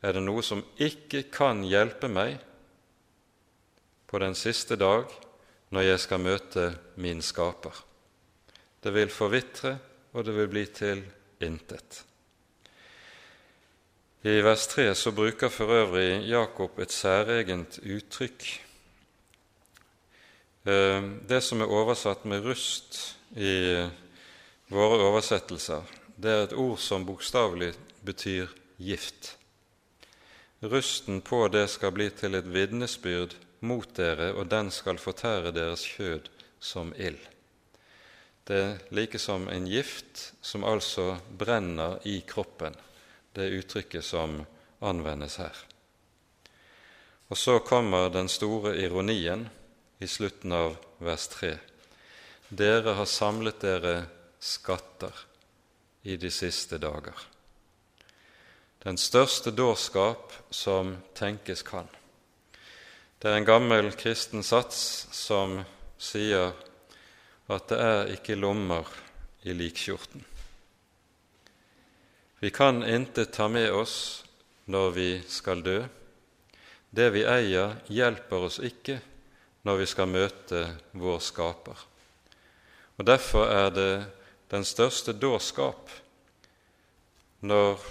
[0.00, 2.38] er det noe som ikke kan hjelpe meg
[4.10, 5.06] på den siste dag
[5.70, 6.66] når jeg skal møte
[6.98, 7.76] min skaper.
[8.82, 9.76] Det vil forvitre,
[10.12, 11.04] og det vil bli til
[11.40, 12.02] intet.
[14.26, 18.48] I vers 3 så bruker for øvrig Jakob et særegent uttrykk
[20.64, 22.98] Eh, det som er oversatt med rust
[23.32, 23.80] i
[24.68, 25.86] våre oversettelser,
[26.20, 27.72] det er et ord som bokstavelig
[28.04, 29.36] betyr gift.
[30.60, 35.84] Rusten på det skal bli til et vitnesbyrd mot dere, og den skal fortære deres
[35.96, 36.28] kjød
[36.60, 37.20] som ild.
[38.48, 42.74] Det er like som en gift som altså brenner i kroppen,
[43.36, 44.40] det uttrykket som
[44.80, 45.54] anvendes her.
[47.30, 49.46] Og så kommer den store ironien
[50.02, 51.52] i slutten av vers 3.
[52.48, 53.94] Dere har samlet dere
[54.40, 55.14] skatter
[56.02, 57.14] i de siste dager.
[58.82, 61.86] Den største dårskap som tenkes kan.
[63.20, 64.78] Det er en gammel kristen sats
[65.12, 65.58] som
[66.00, 66.54] sier
[67.52, 68.88] at det er ikke lommer
[69.44, 70.24] i likkjorten.
[72.40, 74.24] Vi kan intet ta med oss
[74.72, 75.76] når vi skal dø.
[76.88, 79.02] Det vi eier, hjelper oss ikke
[79.68, 81.86] når vi skal møte vår Skaper.
[82.96, 83.94] Og Derfor er det
[84.48, 85.92] den største dårskap
[87.44, 87.84] når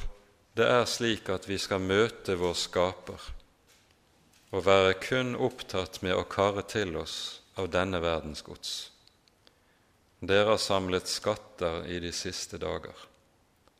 [0.57, 3.35] det er slik at vi skal møte vår Skaper
[4.49, 8.71] og være kun opptatt med å kare til oss av denne verdens gods.
[10.19, 12.95] Dere har samlet skatter i de siste dager.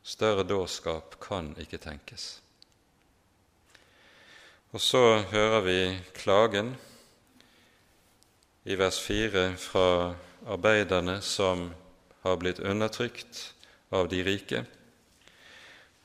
[0.03, 2.39] Større dårskap kan ikke tenkes.
[4.71, 5.01] Og så
[5.31, 5.79] hører vi
[6.13, 6.75] klagen
[8.69, 10.13] i vers 4 fra
[10.45, 11.71] arbeiderne som
[12.21, 13.41] har blitt undertrykt
[13.89, 14.63] av de rike,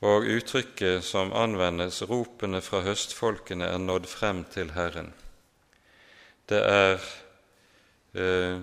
[0.05, 5.13] og uttrykket som anvendes, ropene fra høstfolkene, er nådd frem til Herren.
[6.45, 6.99] Det er
[8.13, 8.61] eh,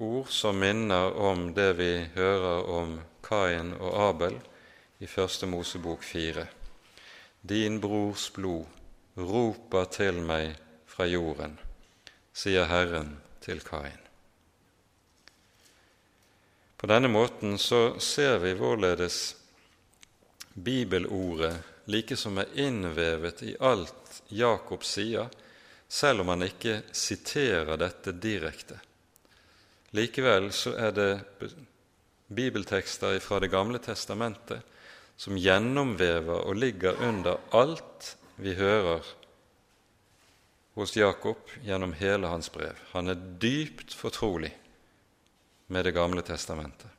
[0.00, 2.96] ord som minner om det vi hører om
[3.26, 4.38] Kain og Abel
[5.04, 6.46] i Første Mosebok 4.
[7.48, 8.66] din brors blod
[9.16, 11.58] roper til meg fra jorden,
[12.32, 13.98] sier Herren til Kain.
[16.78, 19.37] På denne måten så ser vi hvorledes
[20.64, 21.56] bibelordet
[21.88, 25.28] like som er innvevet i alt Jakob sier,
[25.88, 28.76] selv om han ikke siterer dette direkte.
[29.96, 31.12] Likevel så er det
[32.28, 34.60] bibeltekster fra Det gamle testamentet
[35.16, 39.06] som gjennomvever og ligger under alt vi hører
[40.78, 42.76] hos Jakob gjennom hele hans brev.
[42.92, 44.52] Han er dypt fortrolig
[45.66, 46.90] med Det gamle testamentet.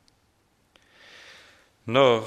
[1.85, 2.25] Når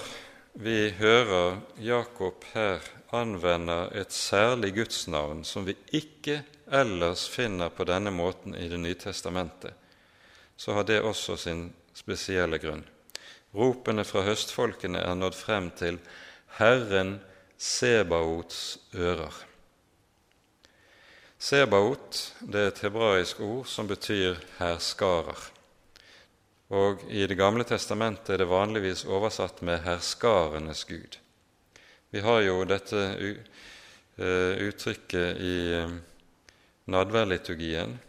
[0.53, 8.13] vi hører Jakob her anvender et særlig gudsnavn som vi ikke ellers finner på denne
[8.13, 9.73] måten i Det nye testamentet,
[10.57, 12.85] så har det også sin spesielle grunn.
[13.55, 15.99] Ropene fra høstfolkene er nådd frem til
[16.59, 17.21] Herren
[17.57, 19.33] Sebaots ører.
[21.39, 25.51] Sebaot det er et hebraisk ord som betyr herskarer.
[26.73, 31.19] Og I Det gamle testamentet er det vanligvis oversatt med 'herskarenes Gud'.
[32.11, 32.97] Vi har jo dette
[34.19, 35.93] eh, uttrykket i eh,
[36.87, 38.01] nadværliturgien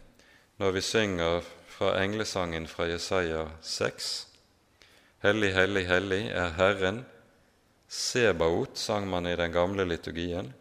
[0.58, 4.28] når vi synger fra englesangen fra Jesaja 6.
[5.22, 7.04] Hellig, hellig, hellig er Herren.
[7.88, 10.54] Sebaot sang man i den gamle liturgien.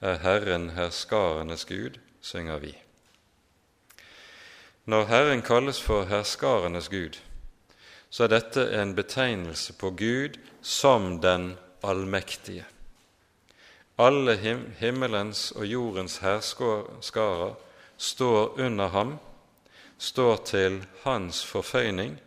[0.00, 2.76] Er Herren herskarenes Gud, synger vi.
[4.84, 7.18] Når Herren kalles for herskarenes Gud,
[8.10, 12.64] så er dette en betegnelse på Gud som den allmektige.
[13.98, 17.54] Alle him himmelens og jordens hærskarer
[17.98, 19.18] står under ham,
[19.98, 22.18] står til hans forføyning,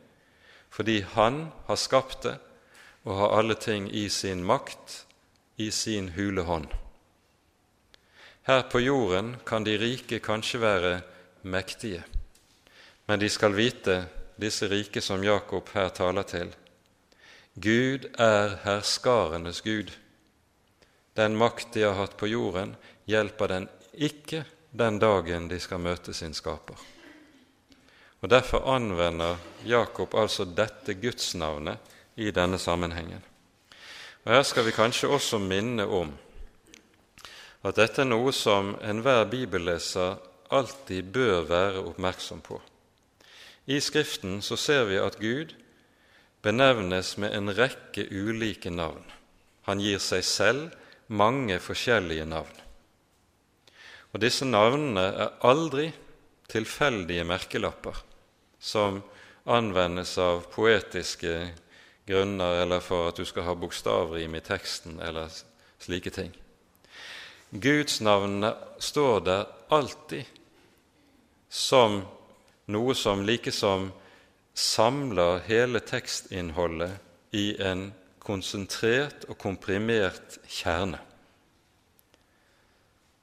[0.70, 2.38] fordi han har skapt det
[3.04, 5.06] og har alle ting i sin makt,
[5.58, 6.68] i sin hule hånd.
[8.44, 11.02] Her på jorden kan de rike kanskje være
[11.44, 12.04] mektige,
[13.08, 14.04] men de skal vite
[14.42, 16.52] disse rike som Jakob her taler til.
[17.56, 19.92] Gud er herskarenes Gud.
[21.16, 22.76] Den makt de har hatt på jorden,
[23.06, 26.80] hjelper den ikke den dagen de skal møte sin skaper.
[28.22, 31.78] Og Derfor anvender Jakob altså dette gudsnavnet
[32.16, 33.24] i denne sammenhengen.
[34.24, 36.14] Og Her skal vi kanskje også minne om
[37.64, 40.16] at dette er noe som enhver bibelleser
[40.50, 42.62] alltid bør være oppmerksom på.
[43.66, 45.54] I Skriften så ser vi at Gud
[46.42, 49.04] benevnes med en rekke ulike navn.
[49.70, 50.72] Han gir seg selv
[51.08, 52.58] mange forskjellige navn.
[54.12, 55.92] Og Disse navnene er aldri
[56.52, 58.02] tilfeldige merkelapper
[58.60, 59.00] som
[59.46, 61.36] anvendes av poetiske
[62.08, 65.32] grunner eller for at du skal ha bokstavrim i teksten eller
[65.82, 66.34] slike ting.
[67.52, 70.26] Gudsnavnene står der alltid
[71.52, 72.02] som
[72.72, 73.92] noe som likesom
[74.58, 76.98] samler hele tekstinnholdet
[77.36, 77.90] i en
[78.22, 81.00] konsentrert og komprimert kjerne.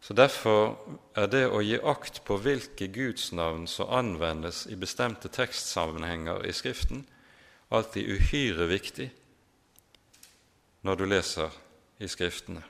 [0.00, 0.78] Så Derfor
[1.18, 7.04] er det å gi akt på hvilke gudsnavn som anvendes i bestemte tekstsammenhenger i Skriften,
[7.68, 9.10] alltid uhyre viktig
[10.88, 11.52] når du leser
[12.00, 12.62] i Skriftene.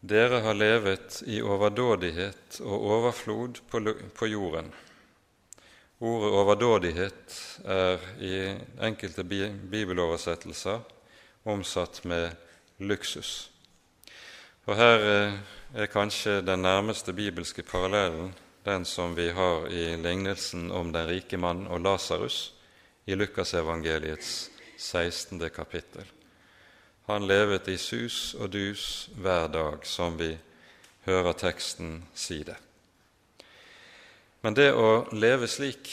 [0.00, 3.60] Dere har levet i overdådighet og overflod
[4.16, 4.70] på jorden.
[6.00, 7.34] Ordet overdådighet
[7.68, 8.34] er i
[8.80, 10.80] enkelte bibeloversettelser
[11.44, 12.30] omsatt med
[12.80, 13.50] luksus.
[14.64, 15.34] Og Her eh,
[15.74, 18.32] er kanskje den nærmeste bibelske parallellen
[18.64, 22.52] den som vi har i lignelsen om den rike mann og Lasarus
[23.04, 25.50] i Lukasevangeliets 16.
[25.50, 26.04] kapittel.
[27.10, 30.36] Han levet i sus og dus hver dag, som vi
[31.08, 32.54] hører teksten si det.
[34.46, 35.90] Men det å leve slik,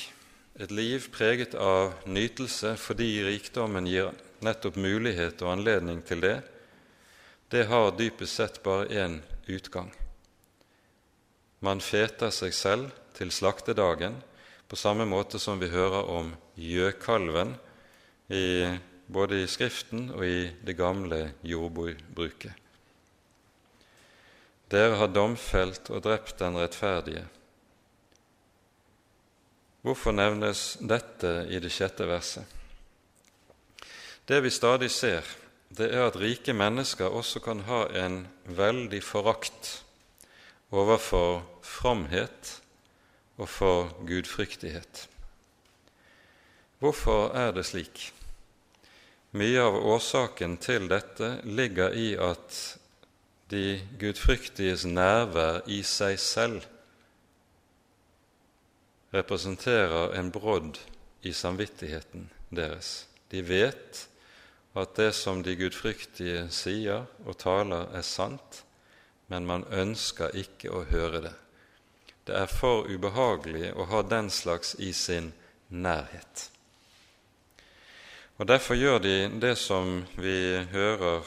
[0.58, 4.14] et liv preget av nytelse fordi rikdommen gir
[4.46, 6.38] nettopp mulighet og anledning til det,
[7.50, 9.90] det har dypest sett bare én utgang.
[11.66, 14.20] Man feter seg selv til slaktedagen,
[14.68, 17.56] på samme måte som vi hører om gjøkalven
[18.30, 18.46] i
[19.08, 22.54] både i Skriften og i det gamle jordbruket.
[24.68, 27.24] Dere har domfelt og drept den rettferdige.
[29.82, 32.44] Hvorfor nevnes dette i det sjette verset?
[34.28, 35.24] Det vi stadig ser,
[35.72, 39.70] det er at rike mennesker også kan ha en veldig forakt
[40.72, 42.58] overfor fromhet
[43.38, 45.08] og for gudfryktighet.
[46.80, 48.12] Hvorfor er det slik?
[49.38, 52.58] Mye av årsaken til dette ligger i at
[53.52, 56.66] de gudfryktiges nærvær i seg selv
[59.16, 60.80] representerer en brodd
[61.24, 63.08] i samvittigheten deres.
[63.32, 64.04] De vet
[64.78, 68.64] at det som de gudfryktige sier og taler, er sant,
[69.28, 71.34] men man ønsker ikke å høre det.
[72.28, 75.32] Det er for ubehagelig å ha den slags i sin
[75.70, 76.50] nærhet.
[78.38, 81.26] Og Derfor gjør de det som vi hører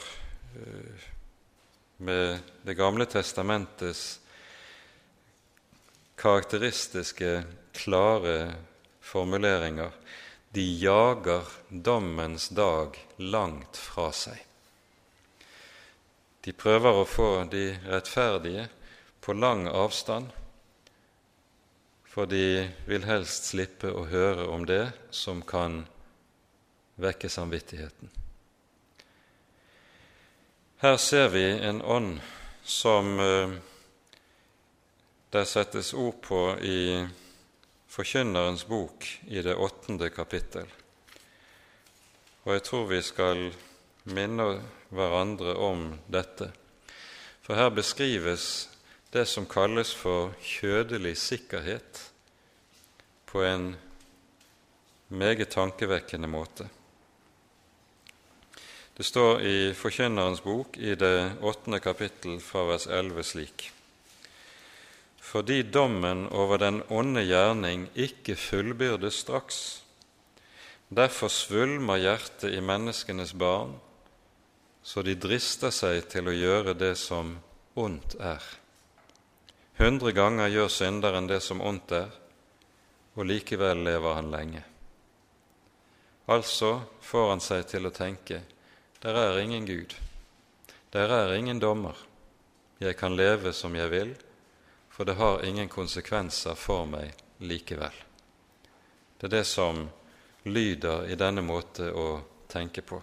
[0.54, 1.06] eh,
[1.98, 4.20] med Det gamle testamentets
[6.20, 7.42] karakteristiske,
[7.74, 8.54] klare
[9.00, 9.90] formuleringer.
[10.54, 14.38] De jager dommens dag langt fra seg.
[16.46, 18.68] De prøver å få de rettferdige
[19.20, 20.30] på lang avstand,
[22.06, 25.82] for de vil helst slippe å høre om det som kan
[27.00, 28.10] vekke samvittigheten.
[30.80, 32.20] Her ser vi en ånd
[32.64, 33.56] som eh,
[35.30, 37.06] det settes ord på i
[37.90, 40.66] Forkynnerens bok i det åttende kapittel.
[42.46, 43.42] Og jeg tror vi skal
[44.14, 44.46] minne
[44.88, 46.52] hverandre om dette.
[47.42, 48.68] For her beskrives
[49.10, 52.06] det som kalles for kjødelig sikkerhet,
[53.26, 53.74] på en
[55.08, 56.66] meget tankevekkende måte.
[59.00, 63.62] Det står i Forkynnerens bok i det åttende kapittel fra vers 11 slik.:
[65.16, 69.62] Fordi dommen over den onde gjerning ikke fullbyrdes straks,
[70.92, 73.72] derfor svulmer hjertet i menneskenes barn,
[74.82, 77.38] så de drister seg til å gjøre det som
[77.80, 78.44] ondt er.
[79.80, 82.12] Hundre ganger gjør synderen det som ondt er,
[83.16, 84.64] og likevel lever han lenge.
[86.28, 88.44] Altså får han seg til å tenke
[89.00, 89.94] der er ingen Gud.
[90.92, 91.96] Der er ingen dommer.
[92.80, 94.14] Jeg kan leve som jeg vil,
[94.90, 97.94] for det har ingen konsekvenser for meg likevel.
[99.20, 99.86] Det er det som
[100.44, 103.00] lyder i denne måte å tenke på.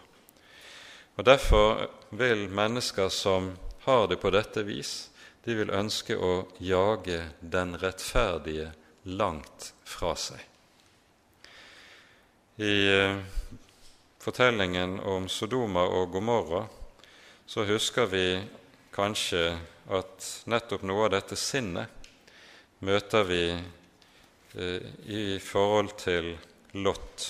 [1.17, 5.09] Og Derfor vil mennesker som har det på dette vis,
[5.45, 8.69] de vil ønske å jage den rettferdige
[9.07, 10.41] langt fra seg.
[12.57, 13.17] I eh,
[14.28, 16.65] fortellingen om Sodoma og Gomorra,
[17.47, 18.25] så husker vi
[18.91, 19.53] kanskje
[19.95, 22.09] at nettopp noe av dette sinnet
[22.84, 26.34] møter vi eh, i forhold til
[26.75, 27.30] Lot.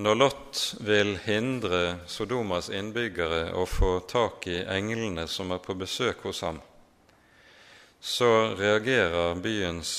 [0.00, 6.24] Når Lot vil hindre Sodomas innbyggere å få tak i englene som er på besøk
[6.24, 6.62] hos ham,
[8.00, 9.92] så reagerer byens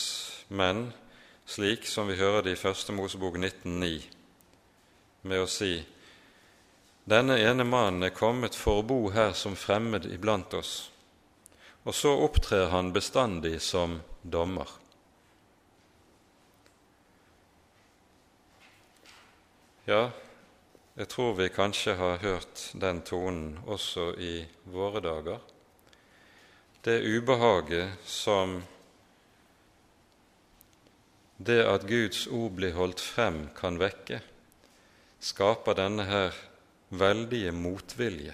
[0.49, 0.87] menn
[1.45, 4.14] slik som vi hører det i Første Mosebok 1909
[5.25, 5.73] med å si
[7.05, 10.73] denne ene mannen er kommet for å bo her som fremmed iblant oss,
[11.85, 14.69] og så opptrer han bestandig som dommer.
[19.85, 20.09] Ja,
[20.97, 25.41] jeg tror vi kanskje har hørt den tonen også i våre dager.
[26.81, 28.63] Det ubehaget som
[31.37, 34.23] det at Guds ord blir holdt frem, kan vekke
[35.25, 36.35] skaper denne her
[36.93, 38.33] veldige motvilje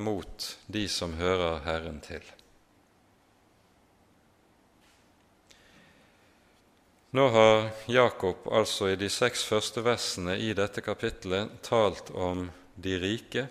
[0.00, 2.22] mot de som hører Herren til.
[7.10, 12.46] Nå har Jakob altså i de seks første versene i dette kapittelet talt om
[12.78, 13.48] de rike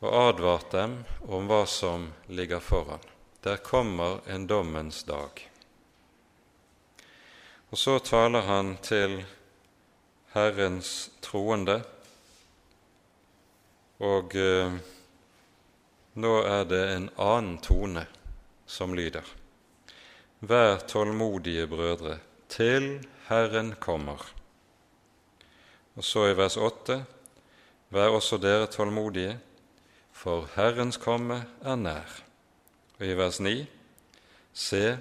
[0.00, 0.96] og advart dem
[1.28, 3.04] om hva som ligger foran.
[3.44, 5.44] Der kommer en dommens dag.
[7.70, 9.20] Og så taler han til
[10.34, 11.78] Herrens troende.
[14.02, 14.74] Og eh,
[16.18, 18.02] nå er det en annen tone
[18.66, 19.26] som lyder.
[20.44, 22.18] Vær tålmodige, brødre,
[22.50, 24.20] til Herren kommer.
[25.94, 26.98] Og så i vers 8.:
[27.94, 29.38] Vær også dere tålmodige,
[30.12, 32.22] for Herrens komme er nær.
[32.98, 33.66] Og i vers 9.:
[34.52, 34.98] Se,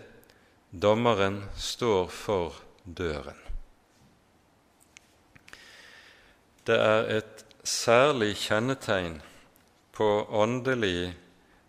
[0.72, 3.43] dommeren står for døren.
[6.68, 9.22] Det er et særlig kjennetegn
[9.92, 11.14] på åndelig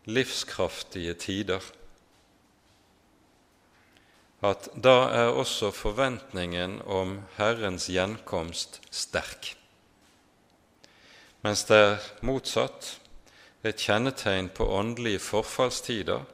[0.06, 1.64] livskraftige tider
[4.44, 9.54] at da er også forventningen om Herrens gjenkomst sterk.
[11.44, 12.98] Mens det er motsatt,
[13.64, 16.26] et kjennetegn på åndelige forfallstider,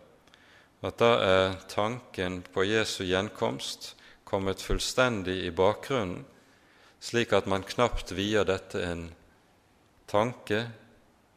[0.83, 3.93] at da er tanken på Jesu gjenkomst
[4.27, 6.25] kommet fullstendig i bakgrunnen
[7.01, 9.09] slik at man knapt vier dette en
[10.11, 10.67] tanke,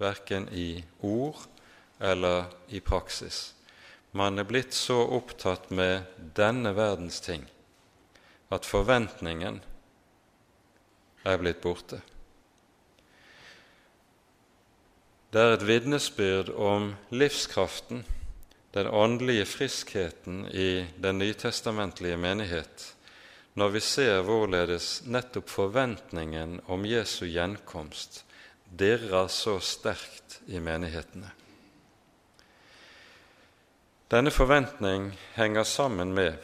[0.01, 1.39] verken i ord
[2.03, 3.53] eller i praksis.
[4.11, 7.45] Man er blitt så opptatt med denne verdens ting
[8.53, 9.61] at forventningen
[11.25, 12.01] er blitt borte.
[15.33, 18.03] Det er et vitnesbyrd om livskraften,
[18.73, 22.91] den åndelige friskheten i den nytestamentlige menighet,
[23.53, 28.23] når vi ser hvorledes nettopp forventningen om Jesu gjenkomst
[28.73, 31.29] dirrer så sterkt i menighetene.
[34.09, 36.37] Denne forventning henger sammen med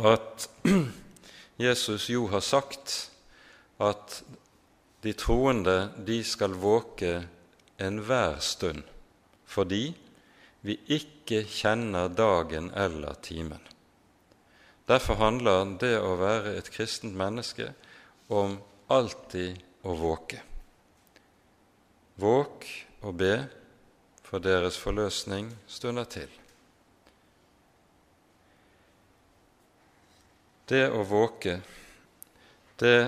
[0.00, 0.48] at
[1.66, 3.10] Jesus jo har sagt
[3.80, 4.22] at
[5.02, 7.14] de troende de skal våke
[7.80, 8.84] enhver stund
[9.52, 9.90] fordi
[10.64, 13.60] vi ikke kjenner dagen eller timen.
[14.92, 17.70] Derfor handler det å være et kristent menneske
[18.28, 18.58] om
[18.92, 19.56] alltid
[19.88, 20.40] å våke.
[22.20, 22.66] Våk
[23.00, 23.34] og be,
[24.26, 26.28] for deres forløsning stunder til.
[30.68, 31.54] Det å våke,
[32.80, 32.98] det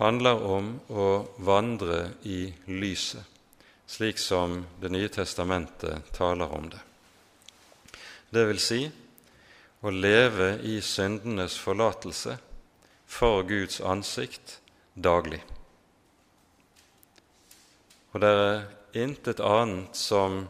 [0.00, 1.08] handler om å
[1.44, 3.24] vandre i lyset,
[3.88, 6.80] slik som Det nye testamentet taler om det.
[8.32, 8.80] Det vil si
[9.80, 12.38] å leve i syndenes forlatelse
[13.06, 14.58] for Guds ansikt
[14.94, 15.40] daglig.
[18.12, 20.46] Og det er intet annet som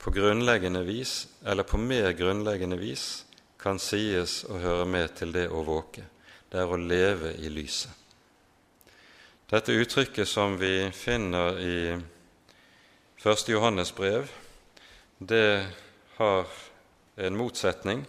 [0.00, 3.24] på grunnleggende vis, eller på mer grunnleggende vis,
[3.60, 6.04] kan sies å høre med til det å våke.
[6.50, 7.92] Det er å leve i lyset.
[9.48, 13.48] Dette uttrykket som vi finner i 1.
[13.48, 14.28] Johannes brev,
[15.18, 15.66] det
[16.16, 16.48] har
[17.16, 18.04] en motsetning.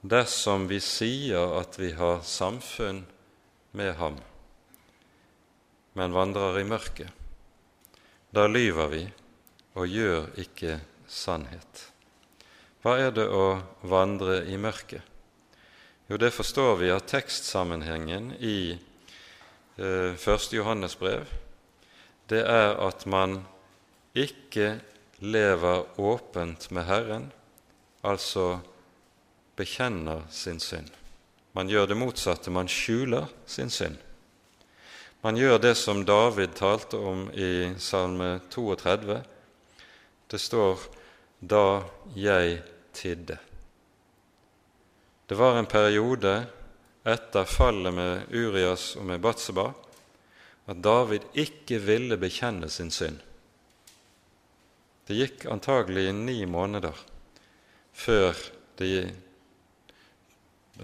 [0.00, 3.02] Dersom vi sier at vi har samfunn
[3.76, 4.16] med ham,
[5.92, 7.10] men vandrer i mørket,
[8.32, 9.02] da lyver vi
[9.76, 11.84] og gjør ikke sannhet.
[12.80, 15.04] Hva er det å vandre i mørket?
[16.08, 18.72] Jo, det forstår vi av tekstsammenhengen i
[19.76, 20.48] eh, 1.
[20.56, 21.28] Johannes brev.
[22.32, 23.42] Det er at man
[24.16, 24.78] ikke
[25.20, 27.30] lever åpent med Herren,
[28.00, 28.62] altså
[29.60, 30.88] bekjenner sin synd.
[31.52, 33.98] Man gjør det motsatte, man skjuler sin synd.
[35.20, 39.20] Man gjør det som David talte om i Salme 32.
[40.30, 40.78] Det står
[41.40, 41.82] 'da
[42.16, 43.38] jeg tidde'.
[45.26, 46.46] Det var en periode
[47.04, 49.72] etter fallet med Urias og med Batseba
[50.66, 53.18] at David ikke ville bekjenne sin synd.
[55.06, 56.94] Det gikk antagelig ni måneder
[57.92, 58.36] før
[58.78, 59.14] det,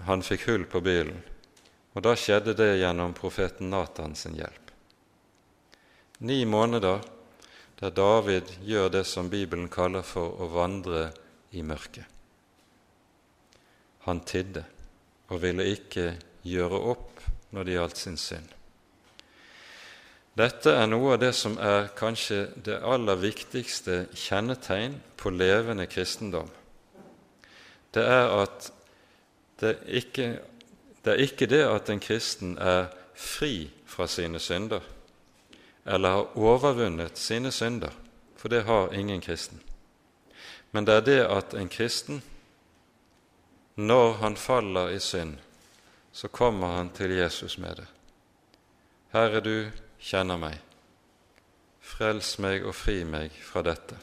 [0.05, 1.23] han fikk hull på bilen
[1.97, 4.69] og da skjedde det gjennom profeten Natan sin hjelp.
[6.29, 7.01] Ni måneder
[7.79, 11.07] der David gjør det som Bibelen kaller for å vandre
[11.57, 12.05] i mørket.
[14.05, 14.61] Han tidde
[15.33, 16.11] og ville ikke
[16.45, 18.53] gjøre opp når det gjaldt sin synd.
[20.37, 26.53] Dette er noe av det som er kanskje det aller viktigste kjennetegn på levende kristendom.
[27.89, 28.69] Det er at
[29.59, 30.39] det ikke
[31.07, 34.81] det er ikke det at en kristen er fri fra sine synder,
[35.85, 37.93] eller har overvunnet sine synder,
[38.35, 39.61] for det har ingen kristen.
[40.71, 42.21] Men det er det at en kristen,
[43.75, 45.37] når han faller i synd,
[46.11, 47.87] så kommer han til Jesus med det.
[49.13, 50.59] Herre, du kjenner meg.
[51.79, 53.95] Frels meg og fri meg fra dette.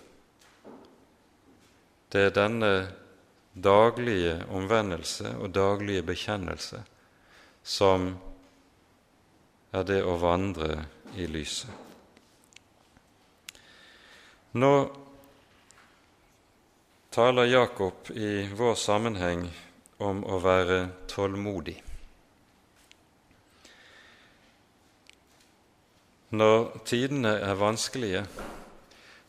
[2.08, 2.70] Det er denne
[3.54, 6.82] daglige omvendelse og daglige bekjennelse
[7.62, 8.10] som
[9.74, 10.84] er det å vandre
[11.16, 11.70] i lyset.
[14.54, 14.72] Nå
[17.14, 19.48] taler Jakob i vår sammenheng
[20.02, 20.78] om å være
[21.10, 21.76] tålmodig.
[26.34, 28.24] Når tidene er vanskelige,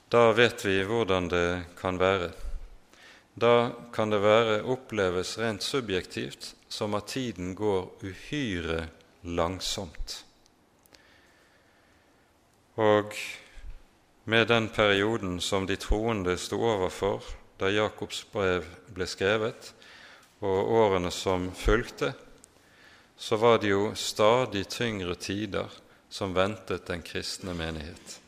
[0.09, 1.47] da vet vi hvordan det
[1.77, 2.31] kan være.
[3.35, 8.87] Da kan det være oppleves rent subjektivt som at tiden går uhyre
[9.23, 10.21] langsomt.
[12.75, 13.11] Og
[14.25, 17.23] med den perioden som de troende sto overfor
[17.59, 18.63] da Jakobs brev
[18.95, 19.73] ble skrevet,
[20.43, 22.13] og årene som fulgte,
[23.17, 25.71] så var det jo stadig tyngre tider
[26.09, 28.19] som ventet den kristne menighet,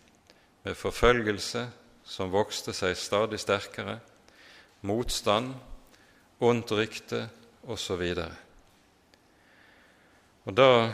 [0.64, 1.68] med forfølgelse
[2.08, 4.00] som vokste seg stadig sterkere,
[4.82, 5.54] motstand,
[6.40, 7.30] ondt rykte
[7.68, 8.04] osv.
[10.46, 10.94] Og, Da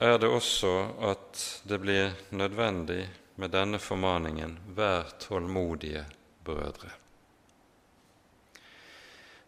[0.00, 0.72] er det også
[1.12, 6.06] at det blir nødvendig med denne formaningen 'vær tålmodige,
[6.44, 6.90] brødre'.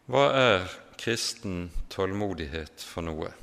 [0.05, 3.33] Hva er kristen tålmodighet for noe?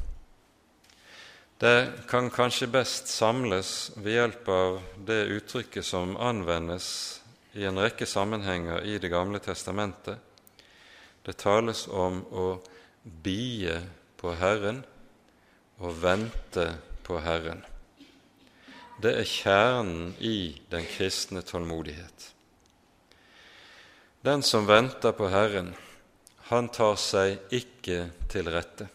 [1.58, 7.20] Det kan kanskje best samles ved hjelp av det uttrykket som anvendes
[7.52, 10.18] i en rekke sammenhenger i Det gamle testamentet.
[11.24, 12.48] Det tales om å
[13.02, 13.78] bie
[14.20, 14.82] på Herren
[15.80, 16.66] og vente
[17.04, 17.62] på Herren.
[19.00, 22.30] Det er kjernen i den kristne tålmodighet.
[24.24, 25.74] Den som venter på Herren,
[26.48, 28.86] han tar seg ikke til rette.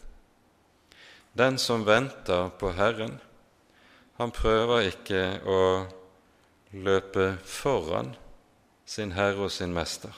[1.34, 3.18] Den som venter på Herren,
[4.18, 5.60] han prøver ikke å
[6.74, 8.14] løpe foran
[8.86, 10.14] sin Herre og sin Mester,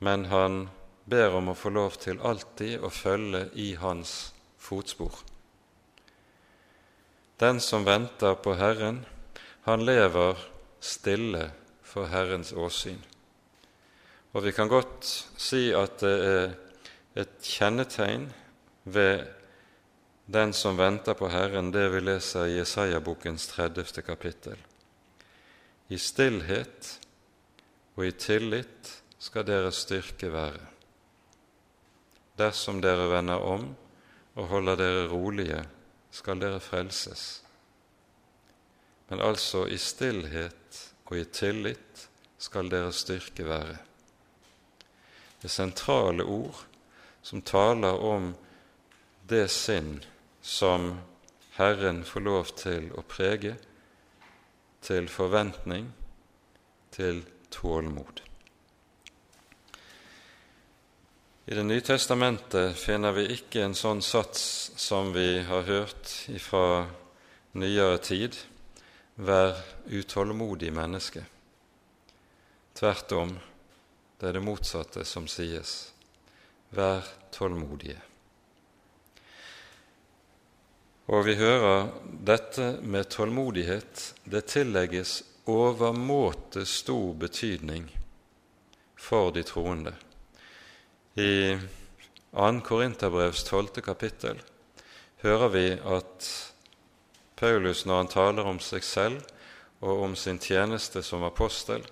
[0.00, 0.64] men han
[1.04, 4.32] ber om å få lov til alltid å følge i hans
[4.62, 5.14] fotspor.
[7.42, 9.02] Den som venter på Herren,
[9.66, 10.38] han lever
[10.82, 11.48] stille
[11.82, 13.00] for Herrens åsyn.
[14.32, 15.04] Og vi kan godt
[15.36, 16.54] si at det er
[17.22, 18.30] et kjennetegn
[18.84, 19.26] ved
[20.32, 24.00] den som venter på Herren, det vi leser i Jesaja-bokens 30.
[24.06, 24.56] kapittel.
[25.92, 26.94] I stillhet
[27.98, 30.71] og i tillit skal deres styrke være.
[32.38, 33.68] Dersom dere vender om
[34.34, 35.60] og holder dere rolige
[36.12, 37.42] skal dere frelses.
[39.08, 42.08] Men altså i stillhet og i tillit
[42.40, 43.76] skal deres styrke være.
[45.42, 46.64] Det sentrale ord
[47.22, 48.32] som taler om
[49.28, 49.98] det sinn
[50.40, 50.94] som
[51.58, 53.54] Herren får lov til å prege,
[54.82, 55.92] til forventning,
[56.90, 57.22] til
[57.52, 58.24] tålmod.
[61.52, 66.08] I Det nye testamentet finner vi ikke en sånn sats som vi har hørt
[66.40, 66.86] fra
[67.60, 68.38] nyere tid
[69.20, 71.20] vær utålmodig menneske.
[72.72, 73.34] Tvert om,
[74.16, 75.74] det er det motsatte som sies.
[76.72, 77.04] Vær
[77.36, 77.98] tålmodige.
[81.12, 81.90] Og vi hører
[82.32, 87.90] dette med tålmodighet, det tillegges overmåte stor betydning
[88.96, 89.92] for de troende.
[91.14, 91.58] I
[92.30, 92.60] 2.
[92.64, 93.66] Korinterbrevs 12.
[93.84, 94.38] kapittel
[95.20, 96.28] hører vi at
[97.36, 99.20] Paulus, når han taler om seg selv
[99.84, 101.84] og om sin tjeneste som apostel,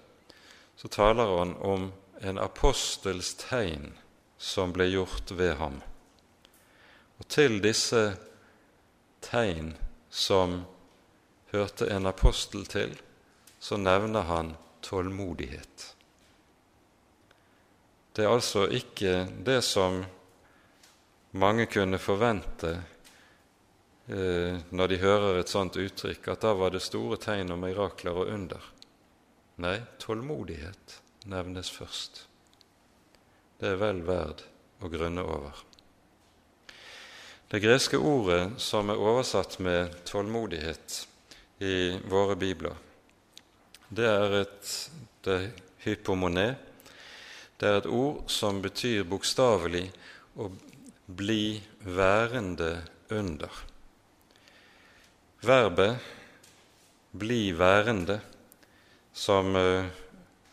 [0.72, 1.90] så taler han om
[2.24, 3.92] en apostels tegn
[4.40, 5.82] som ble gjort ved ham.
[7.20, 8.14] Og til disse
[9.20, 9.74] tegn
[10.08, 10.62] som
[11.52, 12.96] hørte en apostel til,
[13.60, 15.99] så nevner han tålmodighet.
[18.12, 20.00] Det er altså ikke det som
[21.30, 22.72] mange kunne forvente
[24.10, 28.18] eh, når de hører et sånt uttrykk, at da var det store tegn og mirakler
[28.18, 28.66] og under.
[29.62, 31.00] Nei, tålmodighet
[31.30, 32.24] nevnes først.
[33.60, 34.42] Det er vel verd
[34.80, 35.66] å grunne over.
[37.50, 41.00] Det greske ordet som er oversatt med tålmodighet
[41.66, 42.74] i våre bibler,
[43.90, 44.74] det er et
[45.26, 45.38] det
[45.82, 46.54] hypomone,
[47.60, 49.84] det er et ord som betyr bokstavelig
[50.40, 50.48] å
[51.06, 52.72] bli værende
[53.12, 53.52] under.
[55.44, 55.98] Verbet
[57.12, 58.20] 'bli værende',
[59.12, 59.84] som eh,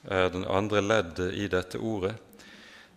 [0.03, 2.16] er den andre leddet i dette ordet,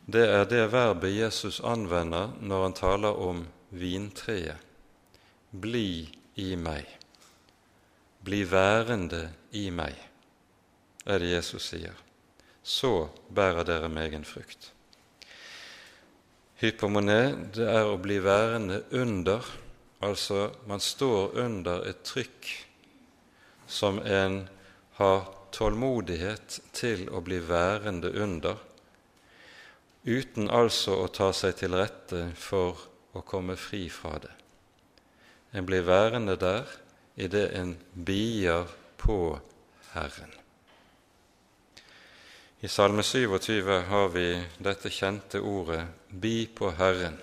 [0.06, 4.56] det er det verbet Jesus anvender når han taler om vintreet.
[5.50, 6.86] Bli i meg.
[8.24, 9.94] Bli værende i meg,
[11.06, 12.09] er det Jesus sier
[12.70, 14.70] så bærer dere megen frukt.
[16.60, 19.46] Hypomone, det er å bli værende under,
[20.04, 22.50] altså man står under et trykk
[23.70, 24.42] som en
[25.00, 25.22] har
[25.56, 28.60] tålmodighet til å bli værende under,
[30.04, 32.84] uten altså å ta seg til rette for
[33.16, 34.34] å komme fri fra det.
[35.56, 36.68] En blir værende der
[37.18, 38.68] idet en bier
[39.00, 39.40] på
[39.94, 40.39] Herren.
[42.62, 45.80] I Salme 27 har vi dette kjente ordet
[46.12, 47.16] 'Bi på Herren'.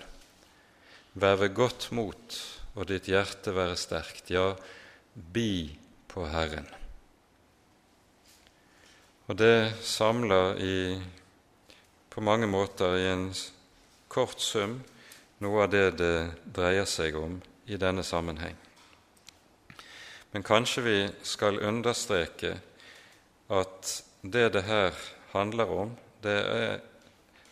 [1.14, 2.38] Vær ved godt mot,
[2.74, 4.32] og ditt hjerte være sterkt.
[4.34, 4.56] Ja,
[5.14, 5.78] bi
[6.08, 6.66] på Herren.
[9.28, 10.98] Og det samler i,
[12.10, 13.30] på mange måter i en
[14.08, 14.80] kort sum
[15.38, 17.36] noe av det det dreier seg om
[17.66, 18.56] i denne sammenheng.
[20.32, 22.56] Men kanskje vi skal understreke
[23.48, 26.80] at det det her handler om, det er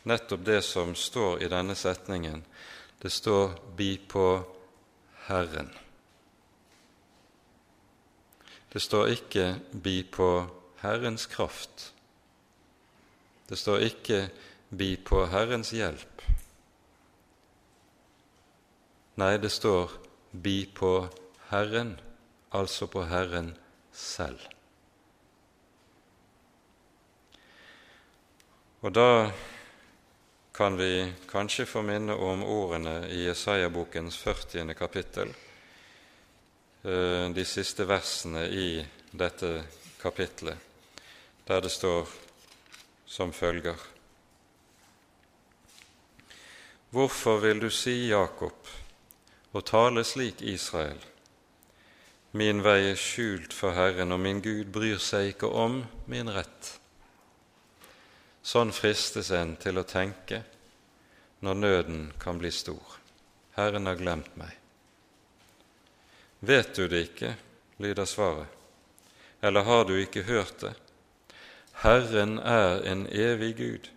[0.07, 2.45] nettopp det som står i denne setningen.
[3.03, 4.45] Det står 'bi på
[5.27, 5.71] Herren.
[8.73, 10.47] Det står ikke 'bi på
[10.83, 11.93] Herrens kraft'.
[13.49, 14.31] Det står ikke
[14.71, 16.23] 'bi på Herrens hjelp'.
[19.17, 19.91] Nei, det står
[20.33, 21.09] 'bi på
[21.51, 22.01] Herren',
[22.53, 23.57] altså på Herren
[23.93, 24.56] selv.
[28.81, 29.31] Og da
[30.53, 34.75] kan vi kanskje få minne om ordene i Jesaja-bokens 40.
[34.75, 35.33] kapittel,
[36.85, 39.65] eh, de siste versene i dette
[40.03, 40.59] kapitlet,
[41.49, 42.09] der det står
[43.07, 43.77] som følger
[46.91, 48.69] Hvorfor vil du si, Jakob,
[49.53, 51.01] og tale slik, Israel?
[52.33, 56.77] Min vei er skjult for Herren, og min Gud bryr seg ikke om min rett.
[58.47, 60.45] Sånn fristes en til å tenke
[61.43, 63.01] når nøden kan bli stor.
[63.57, 64.53] Herren har glemt meg.
[66.47, 67.33] Vet du det ikke,
[67.83, 68.47] lyder svaret,
[69.43, 70.75] eller har du ikke hørt det?
[71.83, 73.91] Herren er en evig Gud,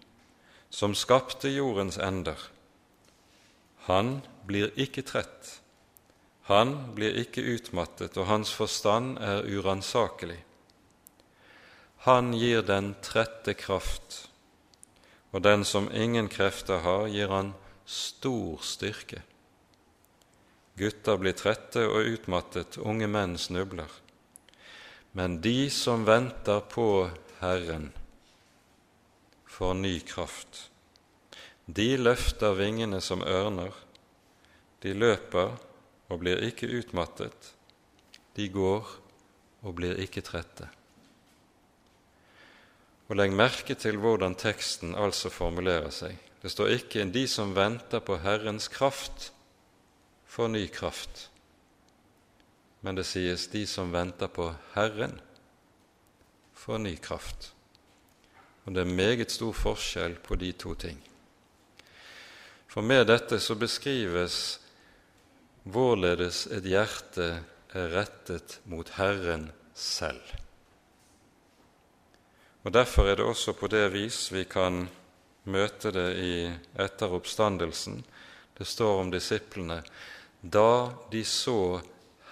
[0.69, 2.39] som skapte jordens ender.
[3.85, 4.19] Han
[4.49, 5.59] blir ikke trett
[6.49, 10.39] han blir ikke utmattet, og hans forstand er uransakelig.
[12.07, 14.28] Han gir den trette kraft,
[15.31, 17.53] og den som ingen krefter har, gir han
[17.85, 19.21] stor styrke.
[20.79, 23.91] Gutter blir trette og utmattet, unge menn snubler.
[25.11, 27.09] Men de som venter på
[27.41, 27.89] Herren,
[29.49, 30.69] får ny kraft.
[31.65, 33.73] De løfter vingene som ørner,
[34.81, 35.57] de løper
[36.09, 37.53] og blir ikke utmattet,
[38.37, 38.87] de går
[39.67, 40.69] og blir ikke trette.
[43.09, 46.13] Og Legg merke til hvordan teksten altså formulerer seg.
[46.41, 49.31] Det står ikke 'de som venter på Herrens kraft,
[50.25, 51.29] får ny kraft',
[52.81, 55.19] men det sies 'de som venter på Herren,
[56.53, 57.51] får ny kraft'.
[58.65, 61.03] Og Det er meget stor forskjell på de to ting.
[62.67, 64.59] For med dette så beskrives
[65.63, 67.43] hvorledes et hjerte
[67.73, 70.21] er rettet mot Herren selv.
[72.63, 74.83] Og Derfor er det også på det vis vi kan
[75.49, 76.33] møte det i
[76.79, 78.01] etter oppstandelsen.
[78.57, 79.81] Det står om disiplene
[80.41, 81.79] da de så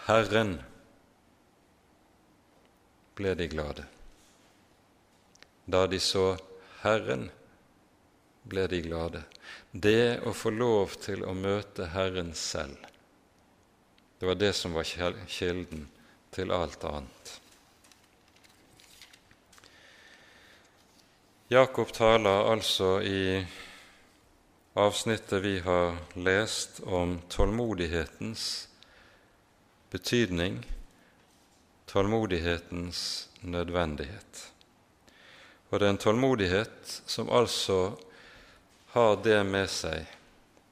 [0.08, 0.58] Herren,
[3.18, 3.88] ble de glade.
[5.66, 6.38] Da de så
[6.84, 7.30] Herren,
[8.48, 9.24] ble de glade.
[9.72, 12.88] Det å få lov til å møte Herren selv
[14.20, 14.84] det var det som var
[15.28, 15.88] kilden
[16.34, 17.34] til alt annet.
[21.50, 23.46] Jakob taler altså i
[24.76, 28.68] avsnittet vi har lest om tålmodighetens
[29.90, 30.60] betydning,
[31.88, 34.44] tålmodighetens nødvendighet.
[35.72, 37.96] Og det er en tålmodighet som altså
[38.92, 40.04] har det med seg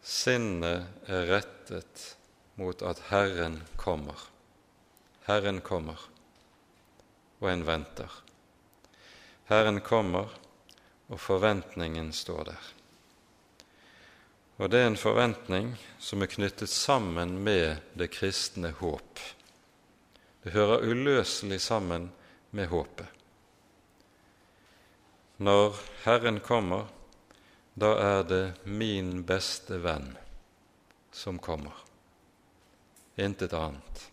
[0.03, 2.07] sinnet er rettet
[2.59, 4.27] mot at Herren kommer.
[5.23, 6.09] Herren kommer,
[7.39, 8.23] og en venter.
[9.47, 10.41] Herren kommer,
[11.07, 12.71] og forventningen står der.
[14.57, 19.19] Og det er en forventning som er knyttet sammen med det kristne håp.
[20.43, 22.11] Det hører uløselig sammen
[22.55, 23.07] med håpet.
[25.37, 25.75] Når
[26.05, 26.87] Herren kommer,
[27.75, 30.13] da er det min beste venn
[31.11, 31.75] som kommer
[33.19, 34.05] intet annet.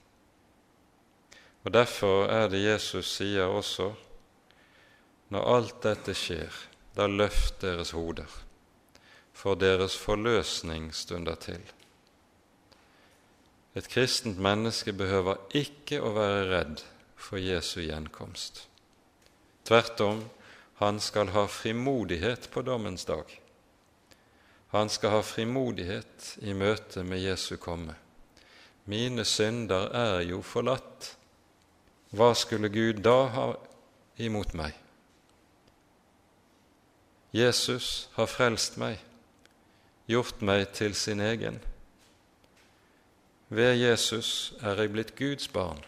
[1.63, 3.93] Og Derfor er det Jesus sier også
[5.33, 6.51] når alt dette skjer,
[6.97, 8.29] da løft deres hoder,
[9.33, 11.63] for deres forløsning stunder til.
[13.75, 16.83] Et kristent menneske behøver ikke å være redd
[17.17, 18.67] for Jesu gjenkomst.
[19.65, 20.21] Tvert om,
[20.83, 23.25] han skal ha frimodighet på dommens dag.
[24.75, 27.95] Han skal ha frimodighet i møte med Jesu komme.
[28.85, 31.13] Mine synder er jo forlatt.
[32.13, 33.47] Hva skulle Gud da ha
[34.21, 34.75] imot meg?
[37.33, 38.99] Jesus har frelst meg,
[40.05, 41.57] gjort meg til sin egen.
[43.49, 45.81] Ved Jesus er jeg blitt Guds barn.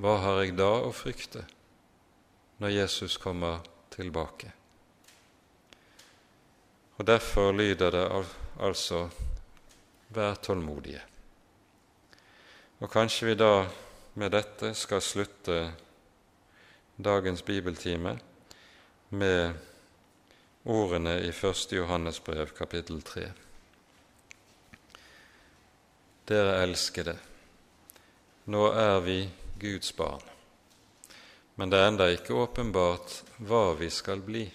[0.00, 1.44] Hva har jeg da å frykte
[2.64, 3.60] når Jesus kommer
[3.92, 4.52] tilbake?
[6.96, 8.06] Og Derfor lyder det
[8.60, 9.08] altså
[10.12, 11.00] Vær tålmodige.
[12.80, 13.64] Og kanskje vi da
[14.20, 15.72] med dette skal slutte
[17.00, 18.18] dagens bibeltime
[19.08, 19.71] med
[20.64, 21.72] ordene i 1.
[21.72, 23.30] Johannes brev, kapittel 3.
[26.32, 27.16] dere elskede,
[28.48, 29.18] nå er vi
[29.60, 30.22] Guds barn,
[31.58, 34.46] men det er enda ikke åpenbart hva vi skal bli.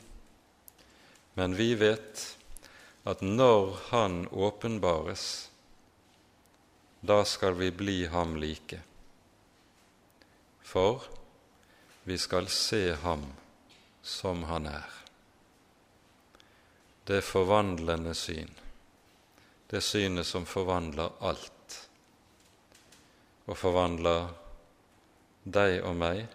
[1.37, 2.23] Men vi vet
[3.07, 5.49] at når Han åpenbares,
[7.01, 8.81] da skal vi bli ham like.
[10.63, 11.05] For
[12.03, 13.23] vi skal se ham
[14.01, 15.06] som han er.
[17.07, 18.49] Det forvandlende syn,
[19.71, 21.75] det synet som forvandler alt,
[23.47, 24.25] og forvandler
[25.47, 26.25] deg og meg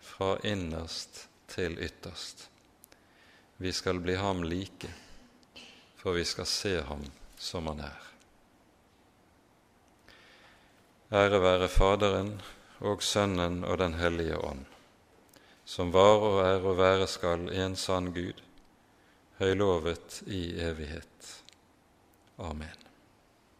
[0.00, 2.46] fra innerst til ytterst.
[3.60, 4.88] Vi skal bli ham like,
[6.00, 7.04] for vi skal se ham
[7.36, 8.08] som han er.
[11.12, 12.32] Ære være Faderen
[12.80, 14.64] og Sønnen og Den hellige ånd,
[15.64, 18.40] som var og er og være skal en sann Gud,
[19.44, 21.30] høylovet i evighet.
[22.36, 22.83] Amen.